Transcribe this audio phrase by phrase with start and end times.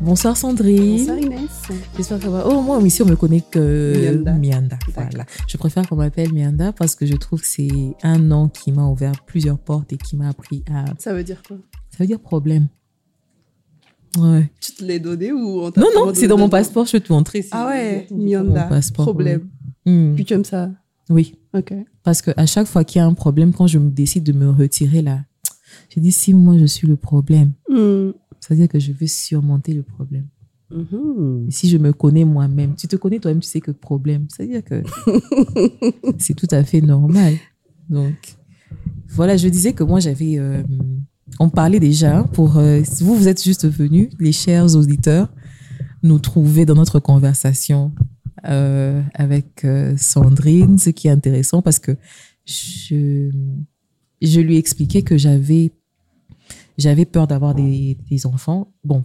[0.00, 0.98] Bonsoir Sandrine.
[0.98, 1.50] Bonsoir Inès.
[1.96, 2.46] J'espère que va.
[2.48, 4.32] Oh, moi ici on me connaît que Mianda.
[4.32, 4.78] Mianda.
[4.94, 5.26] Voilà.
[5.46, 7.68] Je préfère qu'on m'appelle Mianda parce que je trouve que c'est
[8.02, 10.86] un nom qui m'a ouvert plusieurs portes et qui m'a appris à.
[10.98, 11.58] Ça veut dire quoi?
[11.90, 12.68] Ça veut dire problème.
[14.18, 14.50] Ouais.
[14.60, 16.86] Tu te l'as donné ou on t'a Non, non, vraiment c'est dans mon passeport.
[16.86, 17.44] Je vais te montrer.
[17.50, 18.62] Ah ouais, Mianda.
[18.64, 19.48] passeport, Problème.
[19.84, 20.14] Hmm.
[20.14, 20.70] Puis tu aimes ça?
[21.10, 21.34] Oui.
[21.54, 21.74] Ok.
[22.02, 24.32] Parce que à chaque fois qu'il y a un problème, quand je me décide de
[24.32, 25.20] me retirer là,
[25.94, 28.12] je dis si moi je suis le problème, Hmm.
[28.40, 30.26] Ça veut dire que je veux surmonter le problème.
[30.70, 31.46] Mhm.
[31.50, 34.48] Si je me connais moi-même, tu te connais toi-même, tu sais que problème, ça veut
[34.50, 34.82] dire que
[36.18, 37.34] c'est tout à fait normal.
[37.88, 38.36] Donc,
[39.08, 40.38] voilà, je disais que moi j'avais.
[40.38, 40.62] euh,
[41.38, 42.56] on parlait déjà hein, pour.
[42.56, 45.32] euh, vous, vous êtes juste venus, les chers auditeurs,
[46.02, 47.92] nous trouver dans notre conversation
[48.46, 49.66] euh, avec
[49.96, 51.96] Sandrine, ce qui est intéressant parce que
[52.46, 53.30] je,
[54.22, 55.72] je lui expliquais que j'avais
[56.80, 58.72] j'avais peur d'avoir des, enfants.
[58.84, 59.04] Bon,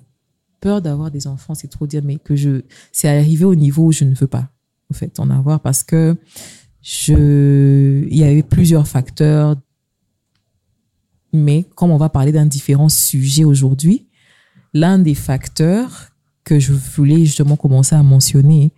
[0.62, 3.92] peur d'avoir des enfants, c'est trop dire, mais que je, c'est arrivé au niveau où
[3.92, 4.50] je ne veux pas,
[4.90, 6.16] en fait, en avoir parce que
[6.82, 9.56] je, il y avait plusieurs facteurs.
[11.34, 14.08] Mais comme on va parler d'un différent sujet aujourd'hui,
[14.74, 16.12] l'un des facteurs
[16.46, 18.72] que je voulais justement commencer à mentionner,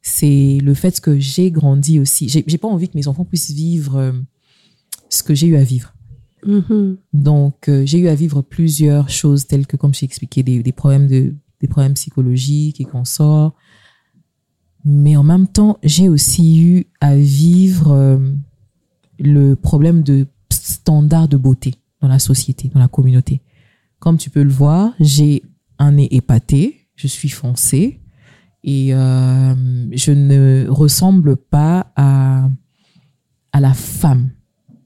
[0.00, 2.28] c'est le fait que j'ai grandi aussi.
[2.28, 4.12] J'ai pas envie que mes enfants puissent vivre euh,
[5.10, 5.92] ce que j'ai eu à vivre.
[6.46, 6.96] Mhm.
[7.12, 11.06] Donc, euh, j'ai eu à vivre plusieurs choses telles que, comme j'ai expliqué, des, problèmes
[11.06, 13.54] de, des problèmes psychologiques et qu'on sort.
[14.84, 18.18] Mais en même temps, j'ai aussi eu à vivre euh,
[19.18, 23.42] le problème de standard de beauté dans la société, dans la communauté.
[23.98, 25.42] Comme tu peux le voir, j'ai
[25.78, 28.00] un nez épaté, je suis foncé
[28.64, 29.54] et euh,
[29.92, 32.48] je ne ressemble pas à,
[33.52, 34.30] à la femme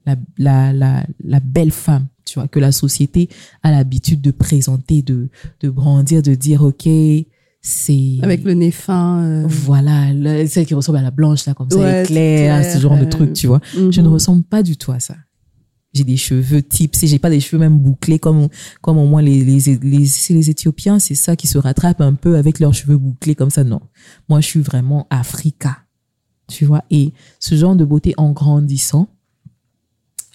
[0.05, 3.29] la, la, la, la belle femme, tu vois, que la société
[3.63, 5.29] a l'habitude de présenter, de,
[5.61, 6.87] de brandir, de dire, OK,
[7.61, 8.17] c'est...
[8.21, 9.23] Avec le nez fin.
[9.23, 12.75] euh, Voilà, le- celle qui ressemble à la blanche, là, comme ça, Ouais, éclair, c'est
[12.75, 13.61] ce genre de clair, truc, tu vois.
[13.73, 15.15] Je ne ressemble pas du tout à ça.
[15.93, 18.49] J'ai des cheveux types, j'ai pas des cheveux même bouclés comme,
[18.81, 22.13] comme au moins les, les, les, c'est les Éthiopiens, c'est ça qui se rattrape un
[22.15, 23.63] peu avec leurs cheveux bouclés comme ça.
[23.63, 23.79] Non.
[24.27, 25.77] Moi, je suis vraiment Africa.
[26.49, 26.83] Tu vois.
[26.91, 29.07] Et ce genre de beauté en grandissant,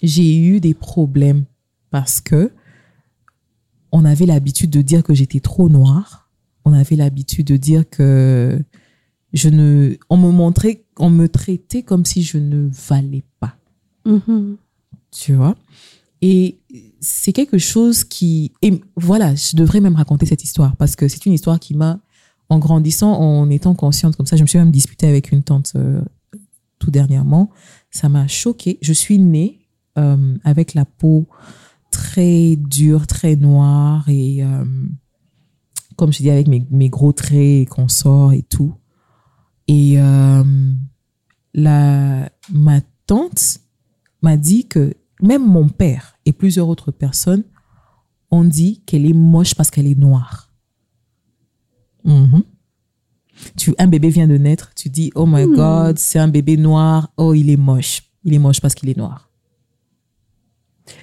[0.01, 1.45] j'ai eu des problèmes
[1.89, 2.51] parce que
[3.91, 6.29] on avait l'habitude de dire que j'étais trop noire.
[6.63, 8.63] On avait l'habitude de dire que
[9.33, 13.57] je ne, on me montrait, on me traitait comme si je ne valais pas
[14.05, 14.57] Mhm.
[15.11, 15.55] tu vois?
[16.21, 16.59] Et
[16.99, 18.51] c'est quelque chose qui...
[18.61, 21.99] Et voilà, je devrais même raconter cette histoire parce que c'est une histoire qui m'a,
[22.49, 25.73] en grandissant, en étant consciente comme ça, je me suis même disputée avec une tante
[25.75, 26.01] euh,
[26.79, 27.49] tout dernièrement.
[27.89, 28.77] Ça m'a choquée.
[28.81, 29.60] Je suis née
[29.97, 31.27] euh, avec la peau
[31.91, 34.63] très dure, très noire et euh,
[35.97, 38.73] comme je dis, avec mes, mes gros traits et consorts et tout.
[39.67, 40.43] Et euh,
[41.53, 43.59] la, ma tante
[44.21, 47.43] m'a dit que même mon père et plusieurs autres personnes
[48.31, 50.51] ont dit qu'elle est moche parce qu'elle est noire.
[52.03, 52.43] Mhm.
[53.57, 57.11] Tu, un bébé vient de naître, tu dis, oh my God, c'est un bébé noir,
[57.17, 58.03] oh, il est moche.
[58.23, 59.30] Il est moche parce qu'il est noir.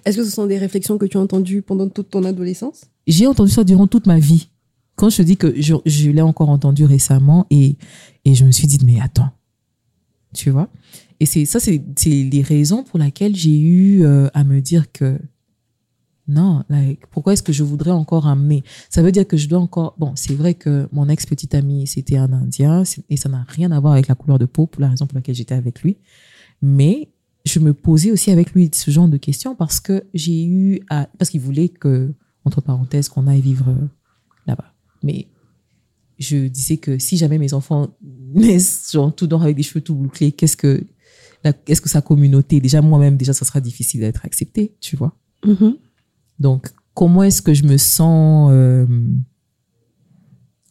[0.04, 2.82] Est-ce que ce sont des réflexions que tu as entendues pendant toute ton adolescence?
[3.06, 4.48] J'ai entendu ça durant toute ma vie.
[4.96, 7.76] Quand je dis que je, l'ai encore entendu récemment et,
[8.24, 9.30] et je me suis dit, mais attends,
[10.34, 10.68] tu vois?
[11.20, 15.18] Et c'est ça, c'est les raisons pour lesquelles j'ai eu euh, à me dire que
[16.28, 16.62] non,
[17.10, 19.94] pourquoi est-ce que je voudrais encore amener Ça veut dire que je dois encore...
[19.96, 23.80] Bon, c'est vrai que mon ex-petit ami, c'était un Indien et ça n'a rien à
[23.80, 25.96] voir avec la couleur de peau pour la raison pour laquelle j'étais avec lui.
[26.60, 27.08] Mais
[27.48, 31.08] je me posais aussi avec lui ce genre de questions parce que j'ai eu à...
[31.18, 32.12] Parce qu'il voulait que,
[32.44, 33.88] entre parenthèses, qu'on aille vivre euh,
[34.46, 34.74] là-bas.
[35.02, 35.28] Mais
[36.18, 37.96] je disais que si jamais mes enfants
[38.34, 40.84] naissent genre tout noirs avec des cheveux tout bouclés, qu'est-ce que...
[41.66, 45.76] Est-ce que sa communauté, déjà moi-même, déjà, ça sera difficile d'être accepté, tu vois Mhm.
[46.40, 48.86] donc, comment est-ce que je me sens, euh,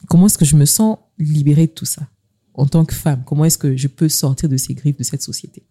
[0.10, 2.10] comment est-ce que je me sens libérée de tout ça
[2.54, 3.24] en tant que femme?
[3.26, 5.66] Comment est-ce que je peux sortir de ces griffes de cette société?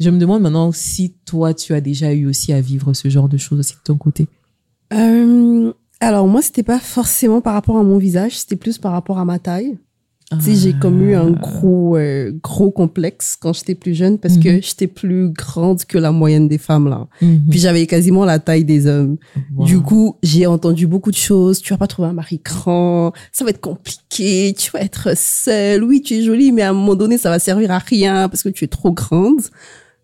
[0.00, 3.28] Je me demande maintenant si toi, tu as déjà eu aussi à vivre ce genre
[3.28, 4.28] de choses aussi de ton côté.
[4.92, 9.18] Euh, alors moi, c'était pas forcément par rapport à mon visage, c'était plus par rapport
[9.18, 9.78] à ma taille.
[10.38, 14.42] Sais, j'ai comme eu un gros, euh, gros complexe quand j'étais plus jeune parce Mhm.
[14.44, 17.08] que j'étais plus grande que la moyenne des femmes là.
[17.20, 17.46] Mhm.
[17.50, 19.16] Puis j'avais quasiment la taille des hommes.
[19.56, 19.66] Wow.
[19.66, 21.60] Du coup, j'ai entendu beaucoup de choses.
[21.60, 23.12] Tu vas pas trouver un mari grand.
[23.32, 24.54] Ça va être compliqué.
[24.56, 25.82] Tu vas être seule.
[25.82, 28.44] Oui, tu es jolie, mais à un moment donné, ça va servir à rien parce
[28.44, 29.40] que tu es trop grande.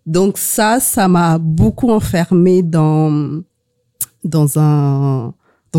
[0.05, 3.41] Donc ça, ça m'a beaucoup enfermée dans,
[4.25, 5.33] dans un,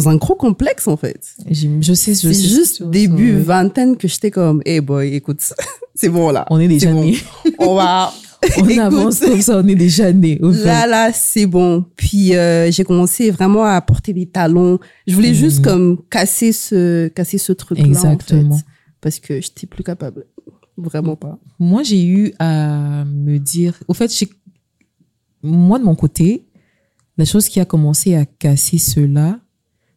[0.04, 1.34] dans un gros complexe, en fait.
[1.50, 2.48] Je sais, je C'est sais.
[2.48, 5.40] juste début vingtaine que j'étais comme, hey boy, écoute,
[5.94, 6.44] c'est bon là.
[6.50, 7.02] On est déjà bon.
[7.04, 7.16] nés.
[7.58, 8.12] On va.
[8.56, 10.38] On Écoute, avance comme ça, on est déjà nés.
[10.40, 10.64] au fait.
[10.64, 11.84] Là, là, c'est bon.
[11.96, 14.78] Puis euh, j'ai commencé vraiment à porter des talons.
[15.08, 15.64] Je voulais juste Mhm.
[15.64, 17.84] comme casser ce, casser ce truc-là.
[17.84, 18.54] Exactement.
[18.54, 18.64] En fait,
[19.00, 20.24] parce que j'étais plus capable.
[20.76, 21.36] Vraiment pas.
[21.58, 23.74] Moi, j'ai eu à me dire.
[23.88, 24.08] Au fait,
[25.42, 26.46] moi, de mon côté,
[27.16, 29.40] la chose qui a commencé à casser cela,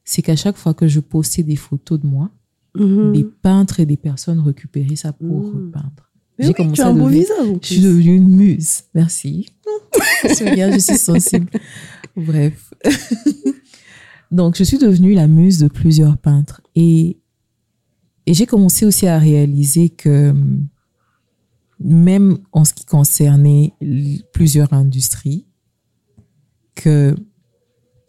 [0.04, 2.30] c'est qu'à chaque fois que je postais des photos de moi,
[2.78, 3.12] Mhm.
[3.14, 5.66] des peintres et des personnes récupéraient ça pour Mhm.
[5.68, 6.10] repeindre.
[6.40, 7.58] Mais j'ai oui, commencé tu as un beau visage.
[7.62, 8.84] Je suis devenue une muse.
[8.96, 9.48] Merci.
[10.38, 11.50] Tu regardes, je suis sensible.
[12.16, 12.74] Bref.
[14.32, 16.62] Donc, je suis devenue la muse de plusieurs peintres.
[16.76, 17.20] Et,
[18.26, 20.68] et j'ai commencé aussi à réaliser que hum,
[21.80, 23.74] même en ce qui concernait
[24.34, 25.46] plusieurs industries,
[26.76, 27.16] que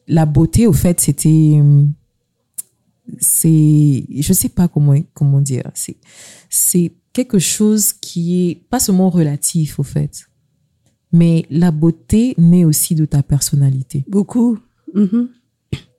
[0.08, 1.58] la beauté, au fait, c'était...
[1.60, 1.92] hum,
[3.18, 4.06] C'est...
[4.10, 5.70] Je sais pas comment, comment dire.
[5.74, 5.96] C'est,
[6.48, 10.26] c'est quelque chose qui est pas seulement relatif, au fait.
[11.12, 14.58] Mais la beauté naît aussi de ta personnalité Beaucoup.
[14.94, 15.28] Mhm.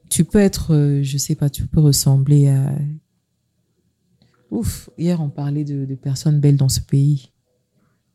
[0.10, 2.72] tu peux être, euh, je sais pas, tu peux ressembler à.
[4.52, 7.30] Ouf, hier on parlait de, de personnes belles dans ce pays.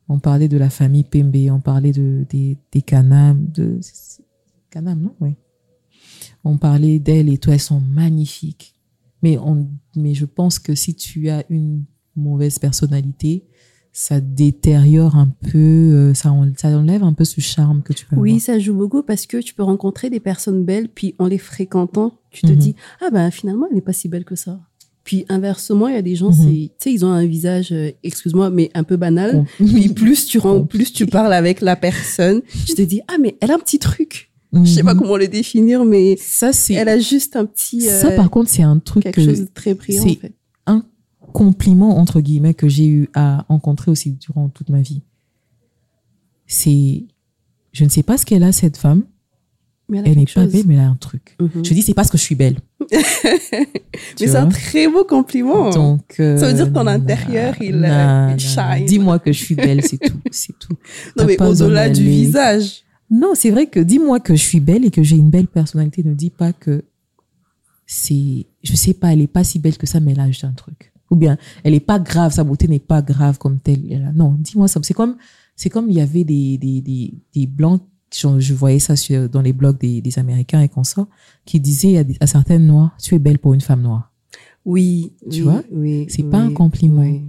[0.09, 3.79] On parlait de la famille Pembe, on parlait de, des, des Kanam, de.
[4.71, 5.15] Kanam, non?
[5.21, 5.35] Oui.
[6.45, 8.75] On parlait d'elles et toi, elles sont magnifiques.
[9.23, 11.85] Mais, on, mais je pense que si tu as une
[12.17, 13.45] mauvaise personnalité,
[13.93, 18.07] ça détériore un peu, euh, ça, en- ça enlève un peu ce charme que tu
[18.07, 18.43] peux Oui, avoir.
[18.43, 22.13] ça joue beaucoup parce que tu peux rencontrer des personnes belles, puis en les fréquentant,
[22.31, 22.59] tu te Mhm.
[22.59, 24.61] dis ah ben finalement elle n'est pas si belle que ça.
[25.03, 26.33] Puis inversement, il y a des gens, Mhm.
[26.35, 29.33] c'est, tu sais, ils ont un visage, euh, excuse-moi, mais un peu banal.
[29.59, 33.17] Com- Puis plus tu rends, plus tu parles avec la personne, tu te dis ah
[33.21, 34.28] mais elle a un petit truc.
[34.53, 35.01] Je sais pas Mhm.
[35.01, 36.73] comment le définir, mais Ça, c'est.
[36.75, 39.41] elle a juste un petit euh, Ça, par contre, c'est un truc quelque que, chose
[39.41, 40.03] de très brillant.
[40.03, 40.33] c'est- En fait.
[40.67, 40.85] un
[41.35, 45.03] compliment, entre guillemets, que j'ai eu à rencontrer aussi durant toute ma vie.
[46.47, 47.05] C'est,
[47.73, 49.03] je ne sais pas ce qu'elle a, cette femme.
[49.91, 50.53] Mais elle n'est pas chose.
[50.53, 51.35] belle, mais elle a un truc.
[51.41, 51.65] Mhm.
[51.65, 52.57] Je dis, c'est parce que je suis belle.
[52.91, 55.71] Mais c'est un très beau compliment.
[55.71, 58.39] Donc, euh, Ça veut dire que ton na- intérieur, il, euh, na- il na-
[58.77, 58.85] shine.
[58.87, 60.19] Dis-moi que je suis belle, c'est tout.
[60.31, 60.75] C'est tout.
[61.17, 62.83] non mais au-delà du visage.
[63.11, 66.03] Non, c'est vrai que dis-moi que je suis belle et que j'ai une belle personnalité.
[66.05, 66.85] Ne dis pas que
[67.87, 70.53] c'est, je sais pas, elle est pas si belle que ça, mais a juste un
[70.53, 70.93] truc.
[71.11, 74.13] Ou bien, elle est pas grave, sa beauté n'est pas grave comme telle.
[74.15, 74.79] Non, dis-moi ça.
[74.83, 75.17] C'est comme,
[75.57, 77.81] c'est comme il y avait des, des, des, des blancs,
[78.15, 81.09] je, je voyais ça sur, dans les blogs des, des Américains et consorts,
[81.47, 84.13] qui disaient à, certaines noires, tu es belle pour une femme noire.
[84.67, 85.63] Oui, Tu oui, vois?
[85.73, 87.01] oui, C'est oui, pas un compliment.
[87.01, 87.23] oui,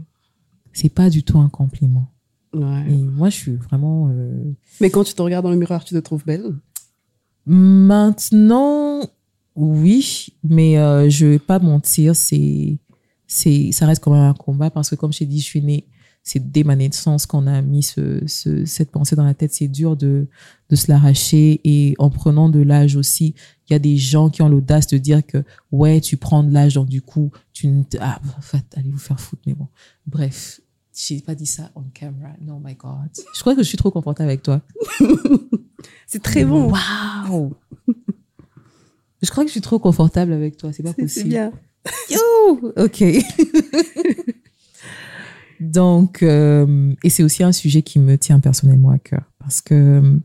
[0.73, 2.11] C'est pas du tout un compliment.
[2.53, 2.91] Ouais.
[2.91, 4.43] Et moi, je suis vraiment, euh,
[4.81, 6.55] Mais quand tu te regardes dans le miroir, tu te trouves belle?
[7.45, 9.01] Maintenant,
[9.55, 12.77] oui, mais euh, je vais pas mentir, c'est,
[13.27, 15.61] c'est, ça reste quand même un combat parce que comme je t'ai dit, je suis
[15.61, 15.87] née,
[16.23, 19.53] c'est dès ma naissance qu'on a mis ce, ce- cette pensée dans la tête.
[19.53, 20.27] C'est dur de,
[20.69, 23.33] de se l'arracher et en prenant de l'âge aussi,
[23.67, 26.53] il y a des gens qui ont l'audace de dire que ouais, tu prends de
[26.53, 29.53] l'âge, donc du coup, tu ne, te- ah, en fait, allez vous faire foutre, mais
[29.53, 29.67] bon,
[30.05, 30.61] bref.
[31.01, 32.29] J'ai pas dit ça on camera.
[32.41, 33.09] No, my God.
[33.33, 34.61] Je crois que je suis trop confortable avec toi.
[36.07, 36.69] C'est très bon.
[36.71, 37.53] Waouh
[39.21, 41.29] Je crois que je suis trop confortable avec toi, c'est pas C'est- C'est possible.
[41.29, 41.51] bien.
[42.09, 43.03] Yo Ok.
[45.59, 49.73] Donc, euh, et c'est aussi un sujet qui me tient personnellement à cœur parce que
[49.75, 50.19] euh,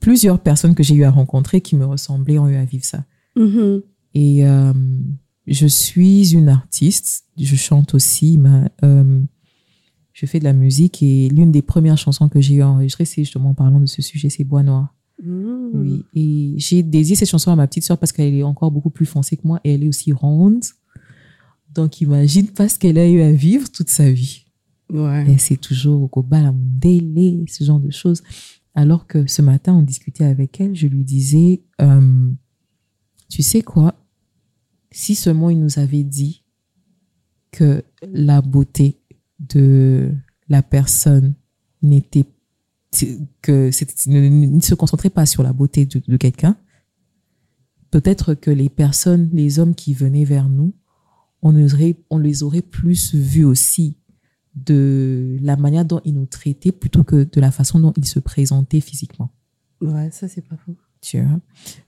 [0.00, 3.04] plusieurs personnes que j'ai eu à rencontrer qui me ressemblaient ont eu à vivre ça.
[3.36, 3.82] Mhm.
[4.14, 4.72] Et euh,
[5.50, 8.38] je suis une artiste, je chante aussi,
[8.84, 9.22] euh,
[10.12, 13.04] je fais de la musique et l'une des premières chansons que j'ai eu à enregistrer,
[13.04, 14.94] c'est justement en parlant de ce sujet, c'est Bois Noir.
[15.22, 15.70] Mhm.
[15.74, 18.90] Oui, et j'ai dédié cette chanson à ma petite soeur parce qu'elle est encore beaucoup
[18.90, 20.64] plus foncée que moi et elle est aussi ronde.
[21.74, 24.44] Donc imagine pas ce qu'elle a eu à vivre toute sa vie.
[24.90, 25.30] Ouais.
[25.30, 28.22] Et c'est toujours au Koba, la délai, ce genre de choses.
[28.74, 32.30] Alors que ce matin, on discutait avec elle, je lui disais, euh,
[33.28, 33.94] tu sais quoi,
[34.90, 36.44] si seulement il nous avait dit
[37.50, 39.00] que la beauté
[39.38, 40.12] de
[40.48, 41.34] la personne
[41.82, 42.24] n'était
[43.42, 43.70] que
[44.08, 46.56] ne, ne- ne se concentrait pas sur la beauté de, de quelqu'un,
[47.90, 50.74] peut-être que les personnes, les hommes qui venaient vers nous,
[51.42, 53.96] on, aurait, on les aurait plus vus aussi
[54.54, 58.18] de la manière dont ils nous traitaient plutôt que de la façon dont ils se
[58.18, 59.30] présentaient physiquement.
[59.80, 60.74] Ouais, ça, c'est pas faux.
[61.00, 61.38] Tu vois?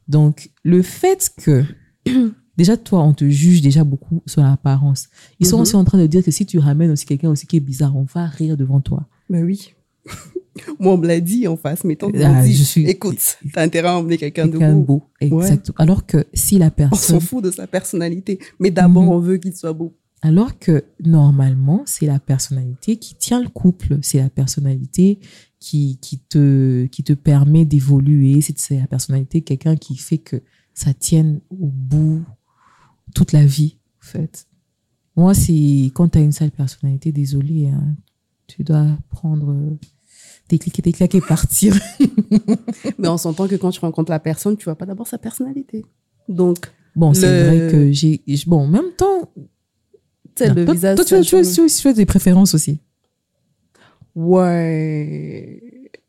[0.06, 1.64] Donc, le fait que,
[2.60, 5.08] déjà, toi, on te juge déjà beaucoup sur l'apparence.
[5.40, 5.62] Ils sont Mhm.
[5.62, 7.96] aussi en train de dire que si tu ramènes aussi quelqu'un aussi qui est bizarre,
[7.96, 9.06] on va rire devant toi.
[9.30, 9.72] Bah oui.
[10.78, 13.38] Moi, on me l'a dit en face, mais tant qu'on Ah, dit, je suis- écoute,
[13.54, 14.82] t'as intérêt à emmener quelqu'un de beau.
[14.82, 15.02] beau.
[15.20, 15.76] Exactement.
[15.78, 19.08] Alors que si la On personne s'en fout de sa personnalité, mais d'abord, Mhm.
[19.10, 19.96] on veut qu'il soit beau.
[20.22, 25.18] Alors que normalement, c'est la personnalité qui tient le couple, c'est la personnalité
[25.60, 30.42] qui, qui, te, qui te permet d'évoluer, c'est la personnalité quelqu'un qui fait que
[30.74, 32.22] ça tienne au bout
[33.14, 34.46] toute la vie, en fait.
[35.16, 37.94] Moi, c'est quand tu as une sale personnalité, désolé, hein,
[38.46, 39.78] tu dois prendre euh,
[40.48, 41.78] tes clics et tes claques et partir.
[42.98, 45.84] Mais on s'entend que quand tu rencontres la personne, tu vois pas d'abord sa personnalité.
[46.28, 46.58] Donc,
[46.96, 48.20] Bon, c'est vrai que j'ai.
[48.46, 49.30] Bon, en même temps.
[50.40, 50.96] le toi, visage.
[50.96, 51.54] toi, tu, as, ça tu, as, change.
[51.54, 52.80] tu as- tu as des préférences aussi.
[54.16, 55.62] Ouais.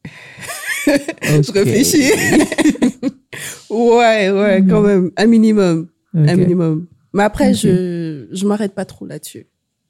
[1.23, 2.11] Je réfléchis.
[3.69, 5.11] ouais, ouais, quand même.
[5.17, 5.87] Un minimum.
[6.13, 6.87] Un minimum.
[7.13, 9.47] Mais après, je, je m'arrête pas trop là-dessus.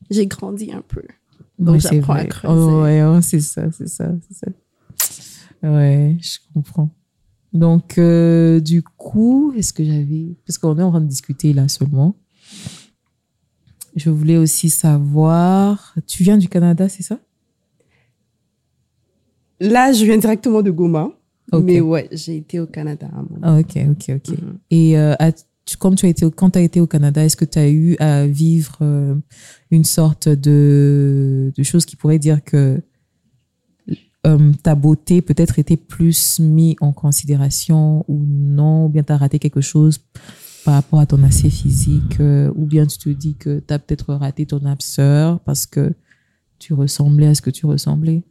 [0.10, 1.04] J'ai grandi un peu.
[1.60, 2.54] Donc, j'apprends à creuser.
[2.54, 5.70] Oh, ouais, ouais, c'est ça, c'est ça, c'est ça.
[5.70, 6.90] Ouais, je comprends.
[7.54, 10.36] Donc, euh, du coup, est-ce que j'avais...
[10.48, 12.16] Parce qu'on est en train de discuter là seulement.
[13.96, 15.94] Je voulais aussi savoir...
[16.08, 17.20] Tu viens du Canada, c'est ça?
[19.60, 21.12] Là, je viens directement de Goma.
[21.52, 21.64] Ok.
[21.66, 23.40] Mais ouais, j'ai été au Canada à un moment.
[23.42, 24.30] Ah, ok, ok, ok.
[24.30, 24.58] Mhm.
[24.72, 25.14] Et euh,
[25.78, 27.96] comme tu as été, quand tu as été au Canada, est-ce que tu as eu
[28.00, 29.16] à vivre euh,
[29.70, 32.82] une sorte de, de chose qui pourrait dire que
[34.28, 39.18] euh, ta beauté peut-être était plus mise en considération ou non, ou bien tu as
[39.18, 40.00] raté quelque chose
[40.64, 43.80] par rapport à ton aspect physique, euh, ou bien tu te dis que tu as
[43.80, 44.78] peut-être raté ton âme
[45.44, 45.94] parce que
[46.60, 48.24] tu ressemblais à ce que tu ressemblais?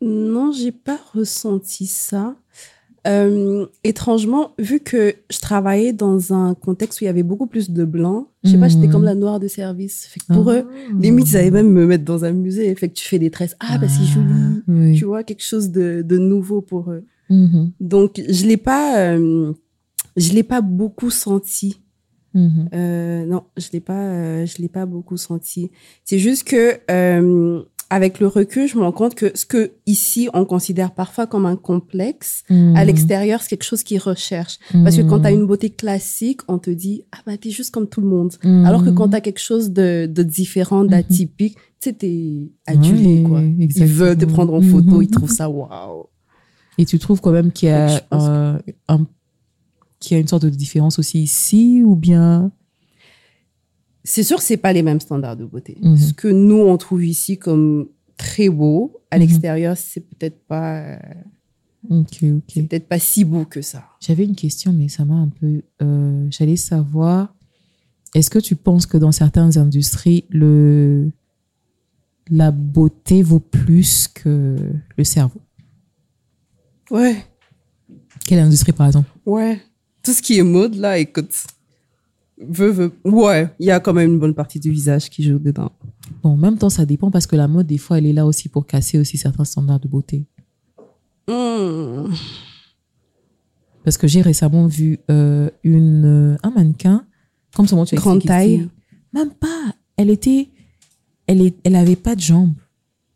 [0.00, 2.34] Non, j'ai pas ressenti ça.
[3.06, 7.70] Euh, étrangement, vu que je travaillais dans un contexte où il y avait beaucoup plus
[7.70, 10.06] de blancs, je sais pas, j'étais comme la noire de service.
[10.06, 10.58] Fait que pour Ah.
[10.58, 10.66] eux,
[11.00, 12.72] limite, ils allaient même me mettre dans un musée.
[12.76, 13.56] Fait que tu fais des tresses.
[13.58, 14.28] Ah, bah c'est joli.
[14.68, 14.94] oui.
[14.96, 17.04] Tu vois, quelque chose de, de nouveau pour eux.
[17.28, 19.52] Mhm, Donc, je l'ai pas, euh,
[20.16, 21.80] je l'ai pas beaucoup senti.
[22.34, 22.68] mhm.
[22.74, 25.70] Euh, non, je l'ai pas, je l'ai pas beaucoup senti.
[26.04, 26.78] C'est juste que
[27.94, 31.46] avec le recul, je me rends compte que ce que ici on considère parfois comme
[31.46, 32.86] un complexe, à Mhm.
[32.86, 34.58] l'extérieur, c'est quelque chose qu'ils recherchent.
[34.84, 37.70] Parce que quand tu as une beauté classique, on te dit ah bah t'es juste
[37.70, 38.32] comme tout le monde.
[38.44, 38.64] Mhm.
[38.64, 43.18] Alors que quand tu as quelque chose de, de différent, d'atypique, tu sais t'es adulé
[43.22, 43.42] Ouais, quoi.
[43.42, 46.06] Ils veulent te prendre en photo, ils trouvent ça waouh.
[46.78, 48.24] Et tu trouves quand même qu'il y Donc, a, je pense
[48.88, 49.06] un-
[50.00, 52.50] qu'il y a une sorte de différence aussi ici ou bien
[54.04, 55.76] C'est sûr, c'est pas les mêmes standards de beauté.
[55.80, 55.96] Mhm.
[55.96, 59.20] Ce que nous on trouve ici comme très beau, à Mhm.
[59.22, 60.98] l'extérieur, c'est peut-être pas,
[61.90, 62.68] Ok, c'est ok.
[62.68, 63.84] peut-être pas si beau que ça.
[64.00, 65.62] J'avais une question, mais ça m'a un peu.
[65.82, 67.34] euh, J'allais savoir.
[68.14, 71.10] Est-ce que tu penses que dans certaines industries, le
[72.30, 74.56] la beauté vaut plus que
[74.96, 75.40] le cerveau?
[76.90, 77.16] Ouais,
[78.26, 79.08] Quelle industrie, par exemple?
[79.26, 79.60] Ouais.
[80.02, 81.32] Tout ce qui est mode là, écoute,
[82.48, 82.92] veux, veux.
[83.04, 85.72] Ouais, il y a quand même une bonne partie du visage qui joue dedans.
[86.22, 88.26] Bon, en même temps, ça dépend parce que la mode, des fois, elle est là
[88.26, 90.26] aussi pour casser aussi certains standards de beauté.
[91.28, 92.12] Hmm.
[93.84, 97.04] Parce que j'ai récemment vu euh, une, euh, un mannequin,
[97.54, 98.68] comme ce moment tu as Grande taille.
[99.12, 99.74] Même pas.
[99.96, 100.48] Elle était,
[101.26, 102.54] elle, est, elle avait pas de jambes.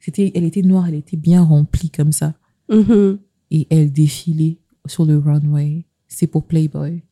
[0.00, 2.34] C'était, elle était noire, elle était bien remplie comme ça.
[2.68, 3.18] Mhm.
[3.50, 5.84] Et elle défilait sur le runway.
[6.08, 7.02] C'est pour Playboy.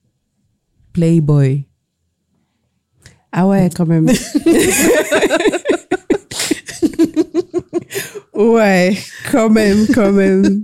[0.92, 1.64] Playboy.
[3.36, 4.06] Ah ouais, quand même.
[8.32, 8.96] ouais,
[9.32, 10.62] quand même, quand même.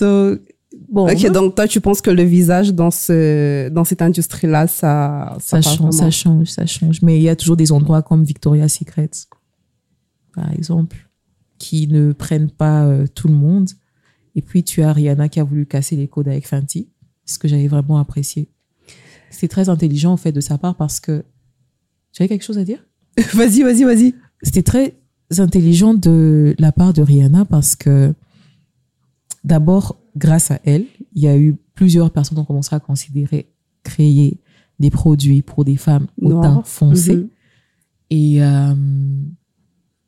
[0.00, 0.40] Donc,
[0.88, 5.36] bon, Ok, donc toi, tu penses que le visage dans, ce, dans cette industrie-là, ça,
[5.38, 7.00] ça, change, ça change, ça change.
[7.00, 9.10] Mais il y a toujours des endroits comme Victoria's Secret,
[10.34, 11.08] par exemple,
[11.58, 13.70] qui ne prennent pas euh, tout le monde.
[14.34, 16.88] Et puis, tu as Rihanna qui a voulu casser les codes avec Fenty,
[17.24, 18.50] ce que j'avais vraiment apprécié.
[19.34, 21.24] C'est très intelligent, en fait, de sa part parce que...
[22.12, 22.86] Tu avais quelque chose à dire?
[23.34, 24.14] Vas-y, vas-y, vas-y.
[24.42, 24.94] C'était très
[25.38, 28.14] intelligent de la part de Rihanna parce que,
[29.42, 33.50] d'abord, grâce à elle, il y a eu plusieurs personnes qui ont commencé à considérer
[33.82, 34.40] créer
[34.80, 37.16] des produits pour des femmes au teint foncé.
[37.16, 37.28] Mhm.
[38.10, 38.74] Et euh,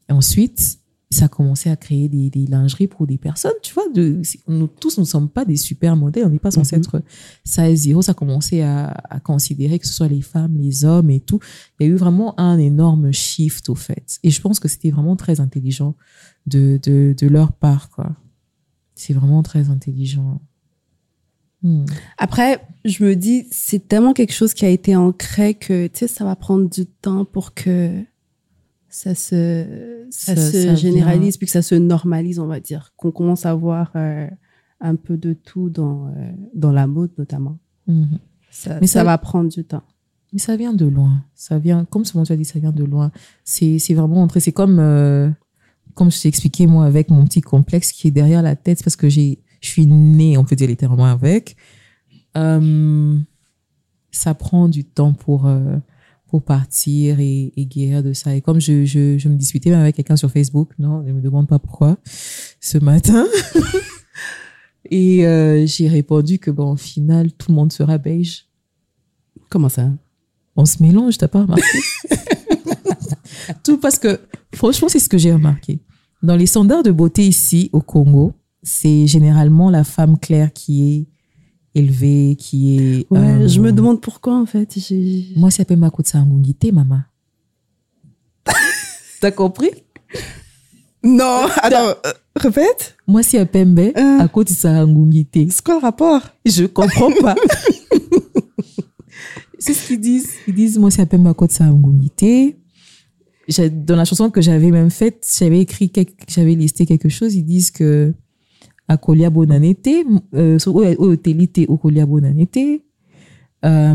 [0.08, 0.78] ensuite,
[1.10, 3.88] ça a commencé à créer des, des lingeries pour des personnes, tu vois.
[3.94, 6.82] De, nous tous, nous ne sommes pas des super modèles, on n'est pas censé Mhm.
[6.82, 7.02] être
[7.44, 8.02] size zero.
[8.02, 11.38] Ça a commencé à, à considérer que ce soit les femmes, les hommes et tout.
[11.78, 14.18] Il y a eu vraiment un énorme shift, au fait.
[14.24, 15.94] Et je pense que c'était vraiment très intelligent
[16.46, 18.16] de, de, de leur part, quoi.
[18.96, 20.40] C'est vraiment très intelligent.
[21.62, 21.84] Hmm.
[22.18, 26.08] Après, je me dis, c'est tellement quelque chose qui a été ancré que, tu sais,
[26.08, 28.02] ça va prendre du temps pour que
[28.96, 32.60] ça se, ça, Ça- se ça généralise, vient- puis que ça se normalise, on va
[32.60, 32.94] dire.
[32.96, 34.26] Qu'on commence à voir euh,
[34.80, 37.58] un peu de tout dans, euh, dans la mode, notamment.
[37.86, 38.18] Mhm.
[38.50, 39.82] Ça, Mais ça va prendre du temps.
[40.32, 41.22] Mais ça vient de loin.
[41.34, 43.10] Ça vient, comme souvent tu as dit, ça vient de loin.
[43.44, 44.40] C'est vraiment entré.
[44.40, 45.28] C'est comme, euh,
[45.94, 48.96] comme je t'ai expliqué, moi, avec mon petit complexe qui est derrière la tête, parce
[48.96, 51.56] que je suis née, on peut dire littéralement avec.
[52.34, 55.46] Ça prend du temps pour,
[56.28, 58.34] pour partir et, et guérir de ça.
[58.34, 61.20] Et comme je, je, je me disputais même avec quelqu'un sur Facebook, non, ne me
[61.20, 61.96] demande pas pourquoi,
[62.60, 63.26] ce matin.
[64.90, 68.46] et euh, j'ai répondu que, bon, au final, tout le monde sera beige
[69.48, 69.90] Comment ça?
[70.56, 71.78] On se mélange, t'as pas remarqué?
[73.62, 74.20] Tout parce que,
[74.54, 75.80] franchement, c'est ce que j'ai remarqué.
[76.22, 81.06] Dans les standards de beauté ici au Congo, c'est généralement la femme claire qui est
[81.76, 83.06] élevée, qui est.
[83.10, 84.76] Ouais, euh, je me demande pourquoi, en fait.
[85.36, 87.00] Moi, c'est appelle Makotsa Ngungite, maman.
[89.20, 89.70] T'as compris?
[91.02, 92.96] Non, attends, euh, répète.
[93.06, 94.18] Moi, c'est Pembe, Euh.
[94.20, 95.50] à côté de sa Ngungite.
[95.50, 96.20] C'est quoi le rapport?
[96.44, 97.34] Je comprends pas.
[99.58, 100.30] c'est ce qu'ils disent.
[100.48, 102.56] Ils disent, moi, c'est appelle Makotsa Ngungite.
[103.48, 105.92] J'ai- Dans la chanson que j'avais même faite, j'avais écrit,
[106.28, 107.34] j'avais listé quelque chose.
[107.36, 108.12] Ils disent que
[108.88, 112.82] Akolia Bonanete, euh, so- oyo- oyo telite Okolia Bonanete,
[113.64, 113.94] euh,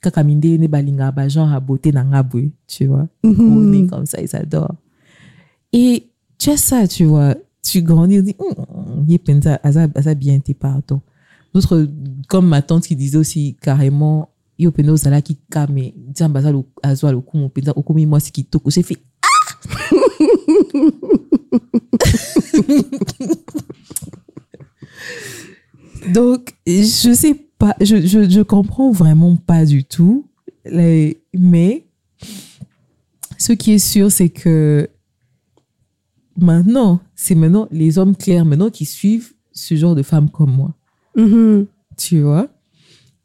[0.00, 3.08] kaka minde ne balinga ba genre à beauté na nga boye, tu vois.
[3.24, 4.74] On est comme ça, ils adorent.
[5.72, 6.08] Et
[6.38, 7.34] tu as ça, tu vois.
[7.62, 9.60] Tu grandis, dis, Hum, il est ça,
[10.02, 11.00] ça bien été pardon.
[11.54, 11.86] D'autres,
[12.28, 14.70] comme ma tante qui disait aussi carrément, yo
[15.50, 15.92] kame,
[16.82, 18.70] azwa okomi kitoko.
[18.70, 19.26] J'ai fait, ah!
[26.14, 30.26] Donc, je sais pas, je, je, je comprends vraiment pas du tout.
[30.64, 31.86] Les- mais,
[33.38, 34.88] ce qui est sûr, c'est que
[36.36, 40.74] maintenant, c'est maintenant les hommes clairs maintenant qui suivent ce genre de femmes comme moi.
[41.16, 41.66] Mhm.
[41.96, 42.48] Tu vois?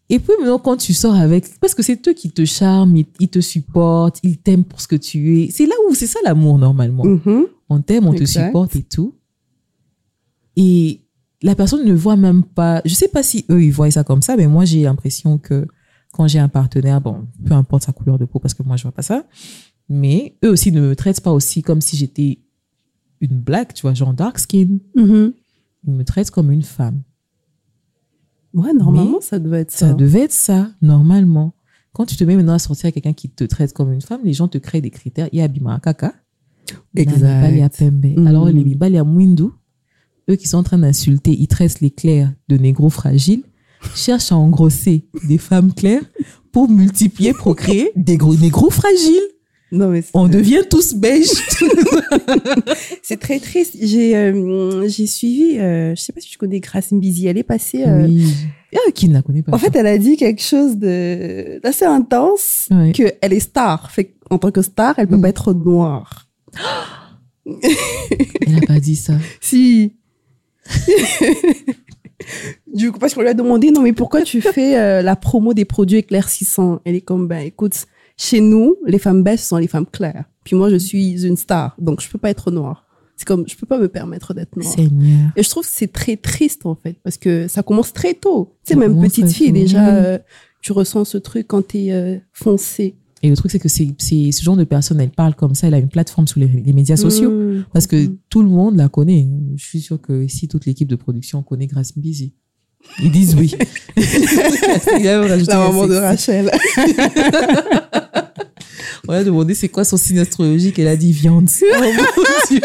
[0.09, 1.45] Et puis maintenant, quand tu sors avec...
[1.59, 4.87] Parce que c'est eux qui te charment, ils, ils te supportent, ils t'aiment pour ce
[4.87, 5.49] que tu es.
[5.49, 7.05] C'est là où c'est ça l'amour normalement.
[7.05, 7.45] Mhm.
[7.69, 9.15] On t'aime, on te supporte et tout.
[10.55, 11.01] Et
[11.45, 12.81] la personne ne voit même pas...
[12.85, 15.67] Je sais pas si eux, ils voient ça comme ça, mais moi, j'ai l'impression que
[16.11, 18.83] quand j'ai un partenaire, bon, peu importe sa couleur de peau, parce que moi, je
[18.83, 19.25] vois pas ça,
[19.87, 22.39] mais eux aussi ne me traitent pas aussi comme si j'étais
[23.21, 24.79] une black, tu vois, genre dark skin.
[24.95, 25.33] Mhm.
[25.87, 27.03] Ils me traitent comme une femme.
[28.55, 29.89] Ouais, normalement, Mais ça devait être ça.
[29.89, 31.53] Ça devait être ça, normalement.
[31.93, 34.21] Quand tu te mets maintenant à sortir avec quelqu'un qui te traite comme une femme,
[34.23, 35.29] les gens te créent des critères.
[35.31, 36.11] Il y a Bima Kaka.
[36.95, 37.51] Exact.
[37.51, 38.27] Il y a Pembe.
[38.27, 39.49] Alors, les Bimba, il y a Mwindu.
[40.29, 43.43] Eux qui sont en train d'insulter, ils traitent les clairs de négros fragiles,
[43.95, 46.01] cherchent à engrosser des femmes claires
[46.51, 49.21] pour multiplier, procréer des gros négros fragiles.
[49.71, 51.27] Non, mais On devient tous beiges.
[53.03, 53.75] c'est très triste.
[53.81, 57.43] J'ai euh, j'ai suivi, euh, je sais pas si tu connais Grace Mbizi, elle est
[57.43, 57.83] passée.
[57.85, 58.33] euh, Oui.
[58.75, 61.85] Ah, qui ne la connaît pas En fait, elle a dit quelque chose de d'assez
[61.85, 62.91] intense, Ouais.
[62.91, 63.89] qu'elle est star.
[63.91, 65.21] Fait en tant que star, elle peut Mm.
[65.21, 66.27] pas être noire.
[67.45, 69.13] elle n'a pas dit ça.
[69.41, 69.93] Si.
[72.73, 75.53] du coup, parce qu'on lui a demandé, non, mais pourquoi tu fais euh, la promo
[75.53, 76.81] des produits éclaircissants?
[76.85, 77.85] Elle est comme, ben écoute,
[78.17, 80.25] chez nous, les femmes belles ce sont les femmes claires.
[80.43, 82.85] Puis moi, je suis une star, donc je peux pas être noire.
[83.17, 84.71] C'est comme, je peux pas me permettre d'être noire.
[84.71, 85.31] Seigneur.
[85.35, 88.55] Et je trouve que c'est très triste, en fait, parce que ça commence très tôt.
[88.65, 90.19] Tu sais, même petite fille, déjà, euh,
[90.61, 92.95] tu ressens ce truc quand t'es euh, foncé.
[93.23, 95.67] Et le truc, c'est que c'est c'est ce genre de personne, elle parle comme ça,
[95.67, 97.31] elle a une plateforme sur les, les médias sociaux.
[97.31, 97.65] Mmh.
[97.73, 98.17] Parce que Mhm.
[98.29, 99.27] tout le monde la connaît.
[99.55, 102.33] Je suis sûre que ici, toute l'équipe de production connaît Grace Busy.
[103.01, 103.55] Ils disent oui.
[105.03, 105.95] La maman de.
[105.95, 106.51] Rachel.
[109.07, 110.77] On a demandé c'est quoi son signe astrologique?
[110.77, 111.47] Elle a dit viande.
[111.63, 111.91] Oh mon
[112.49, 112.61] Dieu.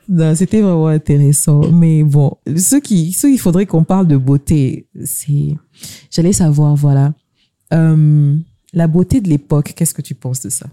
[0.35, 1.61] c'était vraiment intéressant.
[1.71, 5.55] Mais bon, ce qui, ce qu'il faudrait qu'on parle de beauté, c'est,
[6.09, 7.13] j'allais savoir, voilà,
[7.73, 8.37] Euh,
[8.73, 9.73] la beauté de l'époque.
[9.75, 10.67] Qu'est-ce que tu penses de ça?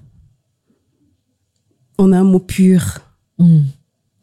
[1.97, 3.01] On a un mot pur.
[3.39, 3.61] Hmm.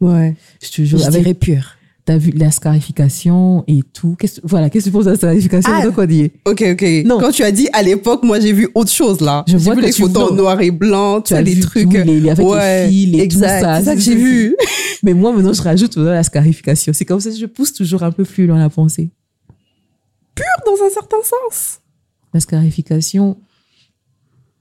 [0.00, 0.36] Ouais.
[0.62, 1.75] Je te jure, Je avec dirais pur.
[2.06, 4.14] T'as vu la scarification et tout.
[4.18, 5.72] Qu'est-ce, voilà, qu'est-ce que tu penses de la scarification?
[5.74, 5.86] Ah.
[5.88, 6.84] Ok, ok.
[7.04, 7.18] Non.
[7.18, 9.42] Quand tu as dit à l'époque, moi j'ai vu autre chose là.
[9.48, 11.58] Je J'ai vois vu que les photos en noir et blanc, tu as vois, les
[11.58, 11.82] trucs.
[11.90, 13.60] tout, les- les- avec les ouais, fils et tout exact.
[13.60, 13.78] ça.
[13.80, 14.56] C'est ça que j'ai vu.
[15.02, 16.92] Mais moi, maintenant, je rajoute la scarification.
[16.92, 19.10] C'est comme ça que je pousse toujours un peu plus loin la pensée.
[20.64, 21.80] Dans un certain sens.
[22.34, 23.36] La scarification.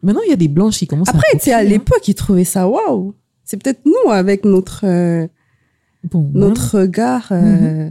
[0.01, 1.37] Maintenant, il y a des blanches qui commencent Après, à.
[1.37, 3.13] tu sais, à l'époque, ils trouvaient ça waouh.
[3.43, 5.27] C'est peut-être nous avec notre, euh,
[6.11, 7.89] Bon, notre regard, euh,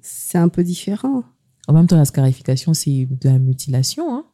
[0.00, 1.24] c'est un peu différent.
[1.66, 4.14] En même temps, la scarification, c'est de la mutilation.
[4.14, 4.24] Hein.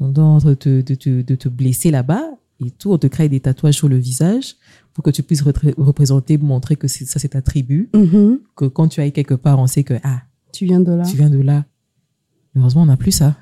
[0.00, 2.22] de te, de, te, de te blesser là-bas
[2.60, 2.92] et tout.
[2.92, 4.56] On te crée des tatouages sur le visage
[4.92, 7.88] pour que tu puisses représenter, montrer que c'est- ça c'est ta tribu.
[7.94, 8.40] Mhm.
[8.54, 10.22] Que quand tu ailles quelque part, on sait que ah,
[10.52, 11.04] Tu viens de là.
[11.04, 11.64] tu viens de là.
[12.54, 13.36] Heureusement, on n'a plus ça.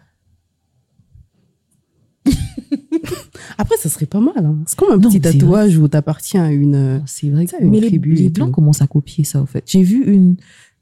[3.59, 4.45] Après, ça serait pas mal.
[4.45, 4.59] hein.
[4.67, 6.75] C'est comme un Non, petit tatouage où t'appartiens à une.
[6.75, 7.47] euh, C'est vrai.
[7.47, 9.63] Ça, une Mais les, tribu les et blancs commencent à copier ça, en fait.
[9.67, 10.37] J'ai vu une,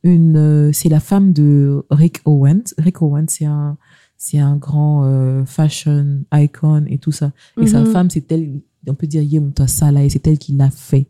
[0.05, 2.63] une, euh, c'est la femme de Rick Owens.
[2.79, 3.77] Rick Owens, c'est un,
[4.17, 7.33] c'est un grand euh, fashion icon et tout ça.
[7.61, 7.87] Et sa Mhm.
[7.87, 11.07] femme, c'est elle, on peut dire Yemuta Salah, et c'est elle qui l'a fait.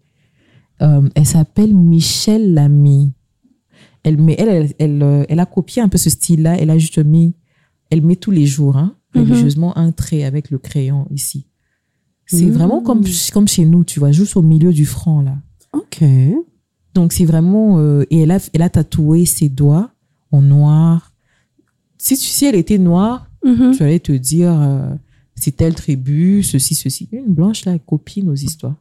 [0.81, 3.13] Euh, elle s'appelle Michelle Lamy.
[4.03, 6.57] Elle, mais elle, elle, elle, elle a copié un peu ce style-là.
[6.59, 7.35] Elle a juste mis,
[7.91, 9.23] elle met tous les jours, hein, Mhm.
[9.23, 11.47] religieusement, un trait avec le crayon ici.
[12.27, 12.53] C'est Mhm.
[12.53, 15.37] vraiment comme, comme chez nous, tu vois, juste au milieu du front, là.
[15.73, 16.03] Ok.
[16.95, 19.91] Donc c'est vraiment euh, et elle a elle a tatoué ses doigts
[20.31, 21.13] en noir.
[21.99, 23.75] Si tu si elle était noire, Mhm.
[23.77, 24.95] tu allais te dire euh,
[25.35, 27.09] c'est telle tribu, ceci ceci.
[27.13, 28.77] Une blanche là elle copie nos histoires.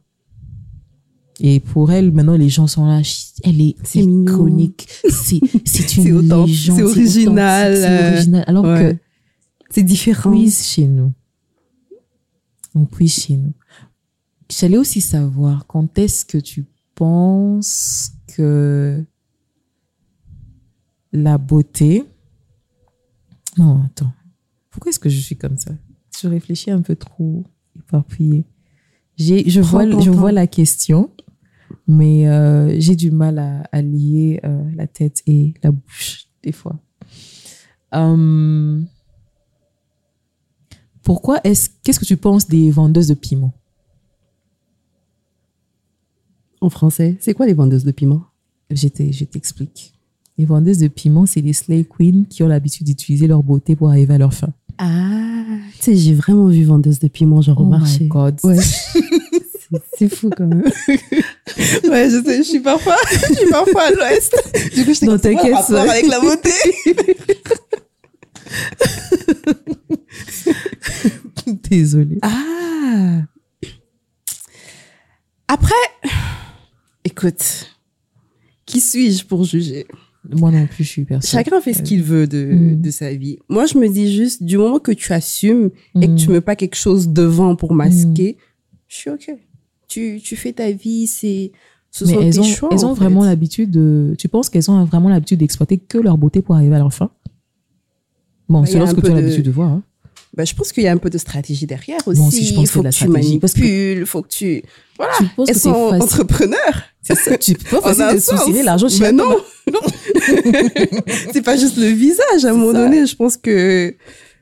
[1.40, 3.00] Et pour elle maintenant les gens sont là,
[3.44, 4.22] elle est C'est mignon.
[4.34, 4.86] iconique.
[5.08, 5.36] C'est
[5.96, 8.44] une légende, c'est original, c'est original.
[8.46, 8.94] Alors ouais.
[8.94, 8.98] que
[9.70, 10.34] C'est différent.
[10.48, 11.12] chez nous.
[12.74, 13.52] On puise chez nous.
[14.50, 19.04] J'allais aussi savoir quand est-ce que tu penses que
[21.12, 22.04] la beauté.
[23.58, 24.12] Non, attends.
[24.70, 25.72] Pourquoi est-ce que je suis comme ça?
[26.20, 27.44] Je réfléchis un peu trop
[27.76, 28.44] éparpillé.
[29.16, 31.10] J'ai, je, vois, je vois la question,
[31.86, 36.52] mais euh, j'ai du mal à, à lier euh, la tête et la bouche, des
[36.52, 36.78] fois.
[37.92, 38.86] Hum,
[41.02, 43.52] pourquoi est-ce qu'est-ce que tu penses des vendeuses de piment?
[46.60, 48.22] En français, c'est quoi les vendeuses de piment?
[48.70, 49.92] Je t'explique
[50.38, 53.90] les vendeuses de piment c'est les slay queens qui ont l'habitude d'utiliser leur beauté pour
[53.90, 55.44] arriver à leur fin Ah,
[55.76, 58.04] tu sais, j'ai vraiment vu vendeuse de piment genre au oh marché.
[58.04, 58.56] my god Ouais.
[59.96, 60.62] C'est- fou quand même.
[60.64, 64.34] ouais, je sais, je suis parfois, je suis parfois à l'ouest.
[64.74, 66.50] Du coup, je Non, t'inquiète, avec la beauté.
[71.70, 73.22] désolée Ah.
[75.48, 75.74] Après,
[77.04, 77.70] écoute,
[78.66, 79.86] qui suis-je pour juger?
[80.30, 82.80] Moi non plus je suis personne Chacun fait ce qu'il veut de, Mm.
[82.80, 83.38] de sa vie.
[83.48, 86.16] Moi, je me dis juste, du moment que tu assumes et que Mm.
[86.16, 88.36] tu mets pas quelque chose devant pour masquer,
[88.86, 89.30] je suis OK.
[89.88, 91.50] Tu, tu fais ta vie, c'est,
[91.90, 92.68] ce mais sont elles tes ont, choix.
[92.72, 93.00] elles ont fait.
[93.00, 96.76] vraiment l'habitude de tu penses qu'elles ont vraiment l'habitude d'exploiter que leur beauté pour arriver
[96.76, 97.10] à leur fin?
[98.48, 99.82] Bon Bah, ce que tu as de- l'habitude de voir hein.
[100.34, 102.18] Bah, je pense qu'il y a un peu de stratégie derrière aussi.
[102.18, 104.22] Moi aussi, je pense il faut que, la tu stratégie, parce que- manipules, il faut
[104.22, 104.62] que tu...
[104.96, 106.82] Voilà, tu penses elles que sont facile entrepreneurs.
[107.02, 109.36] c'est ça tu peux facile de soutirer l'argent chez Mais un non,
[111.32, 112.44] c'est pas juste le visage.
[112.44, 112.84] À un moment ça.
[112.84, 113.94] donné, je pense que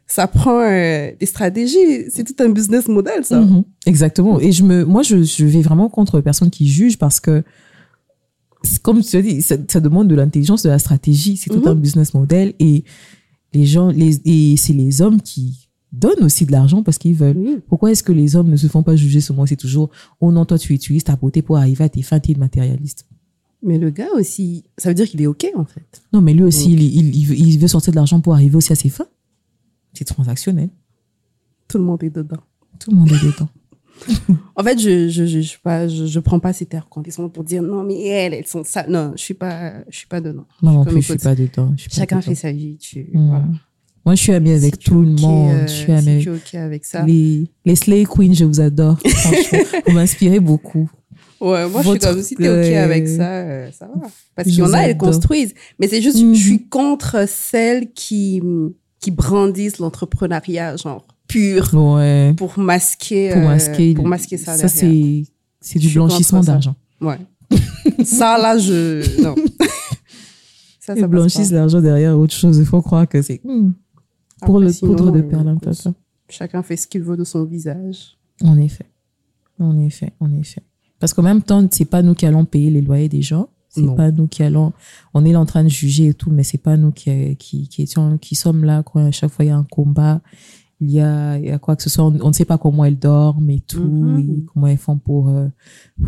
[0.06, 2.04] ça prend euh, des stratégies.
[2.10, 3.40] C'est tout un business model, ça.
[3.40, 3.64] Mhm.
[3.86, 4.40] Exactement.
[4.40, 7.42] Et je me, moi, je, je vais vraiment contre les personnes qui jugent parce que,
[8.82, 11.36] comme tu as dit, ça, ça demande de l'intelligence, de la stratégie.
[11.36, 11.68] C'est tout Mhm.
[11.68, 12.84] un business model et
[13.52, 17.36] les gens, les, et c'est les hommes qui donnent aussi de l'argent parce qu'ils veulent.
[17.36, 17.58] Oui.
[17.68, 19.46] Pourquoi est-ce que les hommes ne se font pas juger moi?
[19.46, 22.34] C'est toujours, oh non, toi, tu utilises ta beauté pour arriver à tes fins, t'es
[22.34, 23.06] matérialiste.
[23.62, 26.02] Mais le gars aussi, ça veut dire qu'il est OK, en fait.
[26.12, 28.72] Non, mais lui aussi, Donc- il, il, il veut, sortir de l'argent pour arriver aussi
[28.72, 29.08] à ses fins.
[29.92, 30.70] C'est transactionnel.
[31.68, 32.40] Tout le monde est dedans.
[32.78, 33.48] Tout le monde est dedans.
[34.56, 37.44] En fait, je je, je, je, pas, je, je prends pas ces terres condescendants pour
[37.44, 38.86] dire non, mais elles, elles sont ça.
[38.88, 40.46] Non, je suis pas, je suis pas dedans.
[40.62, 41.72] Non Comme plus, je suis écoute, pas dedans.
[41.76, 42.28] Je suis pas Chacun dedans.
[42.28, 42.76] fait sa vie.
[42.78, 43.26] Tu, Mm.
[43.28, 43.44] voilà.
[44.10, 45.52] Moi, je suis amie avec Si tout le monde.
[45.52, 47.02] euh, je suis amie si avec tu es OK avec ça.
[47.06, 48.98] les, les Slay Queens, je vous adore.
[49.06, 50.90] Franchement, vous m'inspirez beaucoup.
[51.40, 54.08] Ouais, moi, je suis comme si t'es OK avec ça, euh, ça va.
[54.34, 55.54] Parce qu'il y en a, elles construisent.
[55.78, 56.34] Mais c'est juste, Mhm.
[56.34, 58.42] je suis contre celles qui,
[58.98, 62.34] qui brandissent l'entrepreneuriat, genre, pur, Ouais.
[62.36, 63.94] pour masquer, Pour euh, masquer.
[63.94, 65.22] pour masquer ça, Ça, c'est,
[65.60, 66.74] c'est du blanchissement d'argent.
[67.00, 67.18] Ouais.
[68.04, 69.36] ça, là, je, non.
[70.80, 72.58] ça, Ils ça passe blanchissent l'argent derrière autre chose.
[72.58, 73.70] Il faut croire que c'est hmm,
[74.40, 75.94] pour Après, le sinon, poudre de euh, perlimpinpin.
[76.28, 78.16] Chacun fait ce qu'il veut de son visage.
[78.42, 78.86] En effet.
[79.58, 80.12] En effet.
[80.20, 80.62] En effet.
[80.98, 83.48] Parce qu'en même temps, c'est pas nous qui allons payer les loyers des gens.
[83.68, 83.94] C'est Non.
[83.94, 84.72] pas nous qui allons.
[85.14, 87.68] On est là en train de juger et tout, mais c'est pas nous qui, qui,
[87.68, 90.20] qui, étions- qui sommes là quand à chaque fois il y a un combat.
[90.80, 92.04] Il y a, il y a quoi que ce soit.
[92.04, 94.18] On, on ne sait pas comment elles dorment et tout, Mhm.
[94.18, 95.48] et comment elles font pour, euh,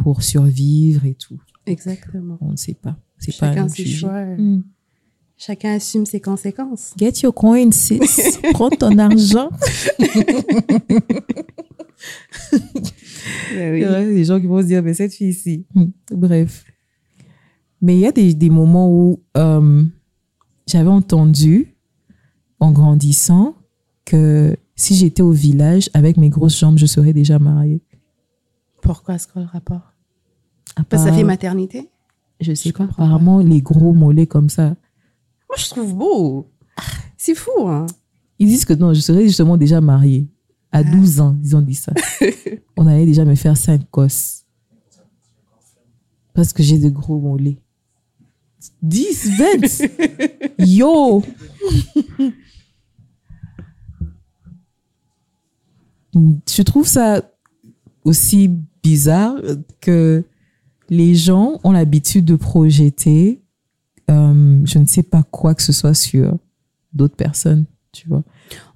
[0.03, 1.41] pour survivre et tout.
[1.67, 2.39] Exactement.
[2.41, 2.97] On ne sait pas.
[3.19, 3.97] C'est pas Chacun ses juger.
[3.99, 4.15] choix.
[4.15, 4.63] euh, Hmm.
[5.45, 6.95] Chacun assume ses conséquences.
[6.97, 7.99] Get your coin, sis.
[8.53, 9.51] Prends ton argent.
[13.53, 15.67] Ben Il y a des gens qui vont se dire, mais cette fille-ci.
[15.75, 15.87] Hmm.
[16.13, 16.65] Bref.
[17.81, 19.83] Mais il y a des, des moments où euh,
[20.69, 21.75] j'avais entendu,
[22.61, 23.57] en grandissant,
[24.05, 27.83] que si j'étais au village avec mes grosses jambes, je serais déjà mariée.
[28.81, 29.93] Pourquoi est-ce que le rapport?
[30.89, 31.91] Parce que ça fait maternité?
[32.41, 32.85] Je sais Je pas.
[32.85, 34.77] Apparemment, les gros mollets comme ça.
[35.53, 36.51] Moi, je trouve beau.
[37.19, 37.87] C'est fou, hein
[38.39, 40.27] Ils disent que non, je serais justement déjà mariée.
[40.71, 41.93] À 12 ans, ils ont dit ça.
[42.79, 44.47] On allait déjà me faire cinq gosses.
[46.33, 47.61] Parce que j'ai de gros mollets.
[48.81, 49.31] 10,
[50.59, 50.59] 20.
[50.67, 51.23] Yo!
[56.15, 57.31] Je trouve ça
[58.05, 58.51] aussi
[58.83, 59.37] bizarre
[59.83, 60.25] que
[60.89, 63.42] les gens ont l'habitude de projeter
[64.11, 66.37] euh, je ne sais pas quoi que ce soit sur
[66.93, 68.23] d'autres personnes, tu vois.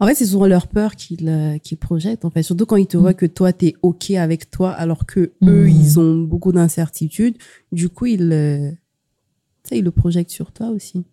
[0.01, 2.43] En fait, c'est souvent leur peur qu'ils qu'ils projettent, en fait.
[2.43, 5.69] Surtout quand ils te voient que toi, t'es OK avec toi, alors que eux, Mhm.
[5.69, 7.37] ils ont beaucoup d'incertitudes.
[7.73, 8.71] Du coup, ils, euh,
[9.69, 11.05] tu ils le projettent sur toi aussi.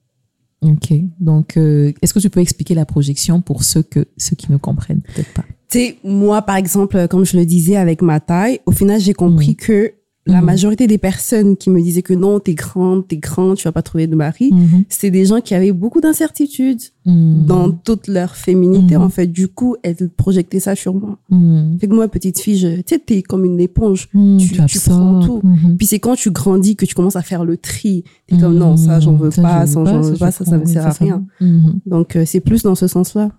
[0.61, 0.93] Ok.
[1.19, 4.55] Donc, euh, est-ce que tu peux expliquer la projection pour ceux, que, ceux qui ne
[4.57, 5.43] comprennent peut-être pas?
[5.69, 9.13] Tu sais, moi, par exemple, comme je le disais avec ma taille, au final, j'ai
[9.13, 9.55] compris Mhm.
[9.55, 9.91] que
[10.25, 10.45] la Mhm.
[10.45, 13.81] majorité des personnes qui me disaient que non, t'es grande, t'es grande, tu vas pas
[13.81, 14.51] trouver de mari,
[14.87, 17.45] c'était des gens qui avaient beaucoup d'incertitudes Mhm.
[17.45, 19.01] dans toute leur féminité, Mhm.
[19.03, 19.27] en fait.
[19.27, 21.17] Du coup, elles projetaient ça sur moi.
[21.29, 21.77] Mhm.
[21.79, 24.07] Fait que moi, petite fille, je, tu sais, t'es comme une éponge.
[24.13, 24.37] Mhm.
[24.37, 25.41] tu- tu prends tout.
[25.43, 25.75] Mhm.
[25.77, 28.05] Puis c'est quand tu grandis que tu commences à faire le tri.
[28.27, 30.65] T'es comme non, ça, j'en veux Ça, pas, ça, j'en veux pas, ça, ça me
[30.65, 31.25] sert à rien.
[31.41, 31.79] Mhm.
[31.85, 33.29] Donc, euh, c'est plus dans ce sens-là.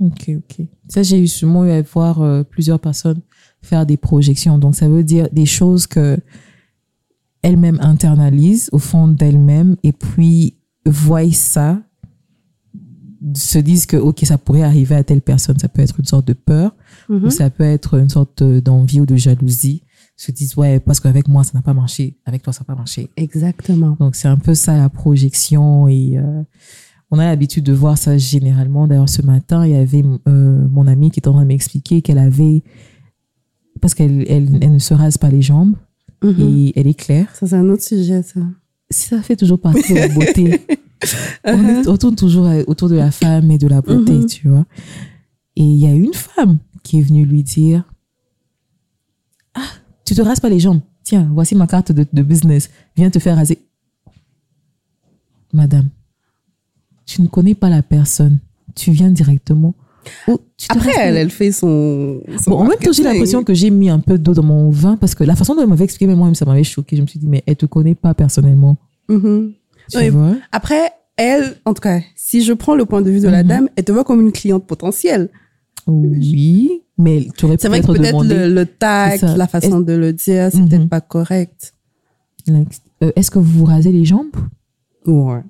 [0.00, 0.66] Ok, ok.
[0.86, 3.20] Ça, j'ai eu sûrement eu à voir euh, plusieurs personnes
[3.62, 4.58] faire des projections.
[4.58, 6.18] Donc, ça veut dire des choses que
[7.42, 10.54] elles-mêmes internalisent au fond d'elles-mêmes et puis
[10.86, 11.80] voient ça,
[13.34, 15.58] se disent que, ok, ça pourrait arriver à telle personne.
[15.58, 16.74] Ça peut être une sorte de peur
[17.08, 17.24] Mhm.
[17.24, 19.82] ou ça peut être une sorte de- d'envie ou de jalousie.
[20.16, 22.16] Se disent, ouais, parce qu'avec moi, ça n'a pas marché.
[22.26, 23.08] Avec toi, ça n'a pas marché.
[23.16, 23.96] Exactement.
[24.00, 25.86] Donc, c'est un peu ça la projection.
[25.88, 26.42] Et euh,
[27.10, 28.86] on a l'habitude de voir ça généralement.
[28.88, 32.02] D'ailleurs, ce matin, il y avait euh, mon amie qui était en train de m'expliquer
[32.02, 32.62] qu'elle avait.
[33.80, 35.76] Parce qu'elle elle, elle ne se rase pas les jambes
[36.22, 36.34] Mhm.
[36.40, 37.34] et elle est claire.
[37.36, 38.40] Ça, c'est un autre sujet, ça.
[38.90, 40.60] Ça fait toujours partie de la beauté.
[41.44, 44.26] on, est- on tourne toujours euh, autour de la femme et de la beauté, Mhm.
[44.26, 44.64] tu vois.
[45.56, 47.84] Et il y a une femme qui est venue lui dire
[49.54, 49.60] Ah,
[50.04, 50.80] tu te rases pas les jambes.
[51.04, 52.70] Tiens, voici ma carte de, de business.
[52.96, 53.58] Viens te faire raser.
[55.52, 55.88] Madame,
[57.06, 58.38] tu ne connais pas la personne.
[58.74, 59.74] Tu viens directement.
[60.70, 62.20] Après, elle, elle fait son.
[62.42, 64.70] son Bon, en même temps, j'ai l'impression que j'ai mis un peu d'eau dans mon
[64.70, 66.96] vin parce que la façon dont elle m'avait expliqué, même moi, ça m'avait choqué.
[66.96, 68.76] Je me suis dit, mais elle te connaît pas personnellement.
[69.08, 69.52] Mhm.
[69.90, 70.08] Tu Oui.
[70.10, 70.36] vois?
[70.52, 73.48] Après, elle, en tout cas, si je prends le point de vue de la Mhm.
[73.48, 75.28] dame, elle te voit comme une cliente potentielle.
[75.86, 80.12] Oui, mais tu aurais C'est vrai que peut-être peut-être le, le la façon de le
[80.12, 80.68] dire, c'est Mhm.
[80.68, 81.72] peut-être pas correct.
[82.50, 84.34] Euh, Est-ce que vous vous rasez les jambes?
[85.06, 85.40] Ouais.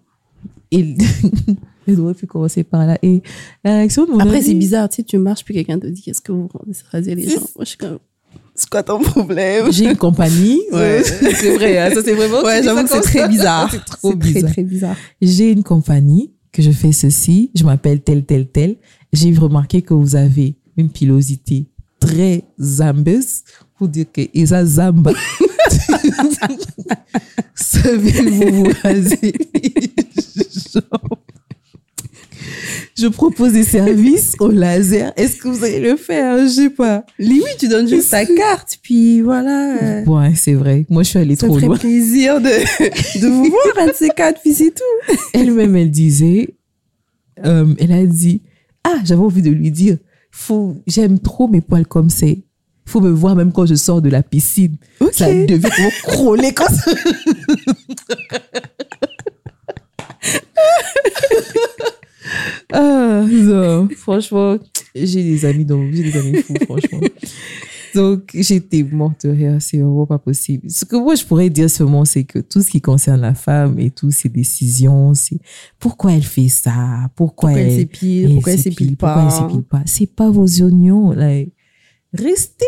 [0.70, 0.94] Et
[1.88, 2.98] elle aurait pu commencer par là.
[3.02, 3.22] Et
[3.64, 5.86] la réaction de mon Après, ami- c'est bizarre, tu sais, tu marches, puis quelqu'un te
[5.86, 7.98] dit, est-ce que vous rendez raser les gens Moi, je suis comme,
[8.54, 9.72] c'est quoi ton problème?
[9.72, 10.60] J'ai une compagnie.
[10.72, 11.02] Ouais.
[11.02, 12.42] c'est vrai, hein, ça c'est vraiment.
[12.42, 13.70] Ouais, j'avoue que c'est très bizarre.
[13.72, 14.52] C'est trop très, bizarre.
[14.52, 14.96] très bizarre.
[15.22, 17.50] J'ai une compagnie que je fais ceci.
[17.54, 18.76] Je m'appelle tel, tel, tel.
[19.12, 21.66] J'ai remarqué que vous avez une pilosité
[22.00, 23.42] très zambeuse
[23.76, 25.12] pour dire que Isa Zamba.
[27.54, 29.18] Savez-vous vous raser?
[29.22, 31.18] Les jambes
[32.96, 35.12] Je propose des services au laser.
[35.16, 36.38] Est-ce que vous allez le faire?
[36.38, 37.04] Je sais pas.
[37.18, 40.02] Limite, tu donnes juste ta carte, puis voilà.
[40.06, 40.84] Ouais, c'est vrai.
[40.88, 41.76] Moi, je suis allée Ça trop ferait loin.
[41.78, 42.48] plaisir de,
[43.20, 45.14] de vous voir, un de ces quatre, puis c'est tout.
[45.32, 46.50] Elle-même, elle disait,
[47.44, 48.42] euh, elle a dit,
[48.84, 49.96] ah, j'avais envie de lui dire,
[50.30, 52.38] faut, j'aime trop mes poils comme c'est.
[52.86, 54.76] Faut me voir même quand je sors de la piscine.
[55.00, 55.12] Ok.
[55.12, 56.90] Ça devient vraiment crôler comme ça.
[62.72, 64.58] ah, non, franchement,
[64.94, 67.00] j'ai des amis donc j'ai des amis fous, franchement.
[67.94, 70.70] Donc, j'étais morte de rire, c'est vraiment pas possible.
[70.70, 73.78] Ce que moi, je pourrais dire seulement, c'est que tout ce qui concerne la femme
[73.78, 75.40] et toutes ses décisions, c'est
[75.78, 79.48] pourquoi elle fait ça, pourquoi, Pourquoi elle s'épile, pourquoi elle s'épile pourquoi elle pas.
[79.48, 79.82] s'épile pas.
[79.86, 81.52] C'est pas vos oignons, like,
[82.12, 82.66] restez,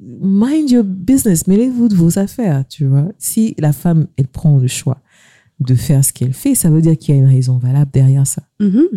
[0.00, 3.08] mind your business, mêlez-vous de vos affaires, tu vois.
[3.18, 5.02] Si la femme, elle prend le choix
[5.60, 8.26] de faire ce qu'elle fait, ça veut dire qu'il y a une raison valable derrière
[8.26, 8.42] ça.
[8.58, 8.88] Mhm.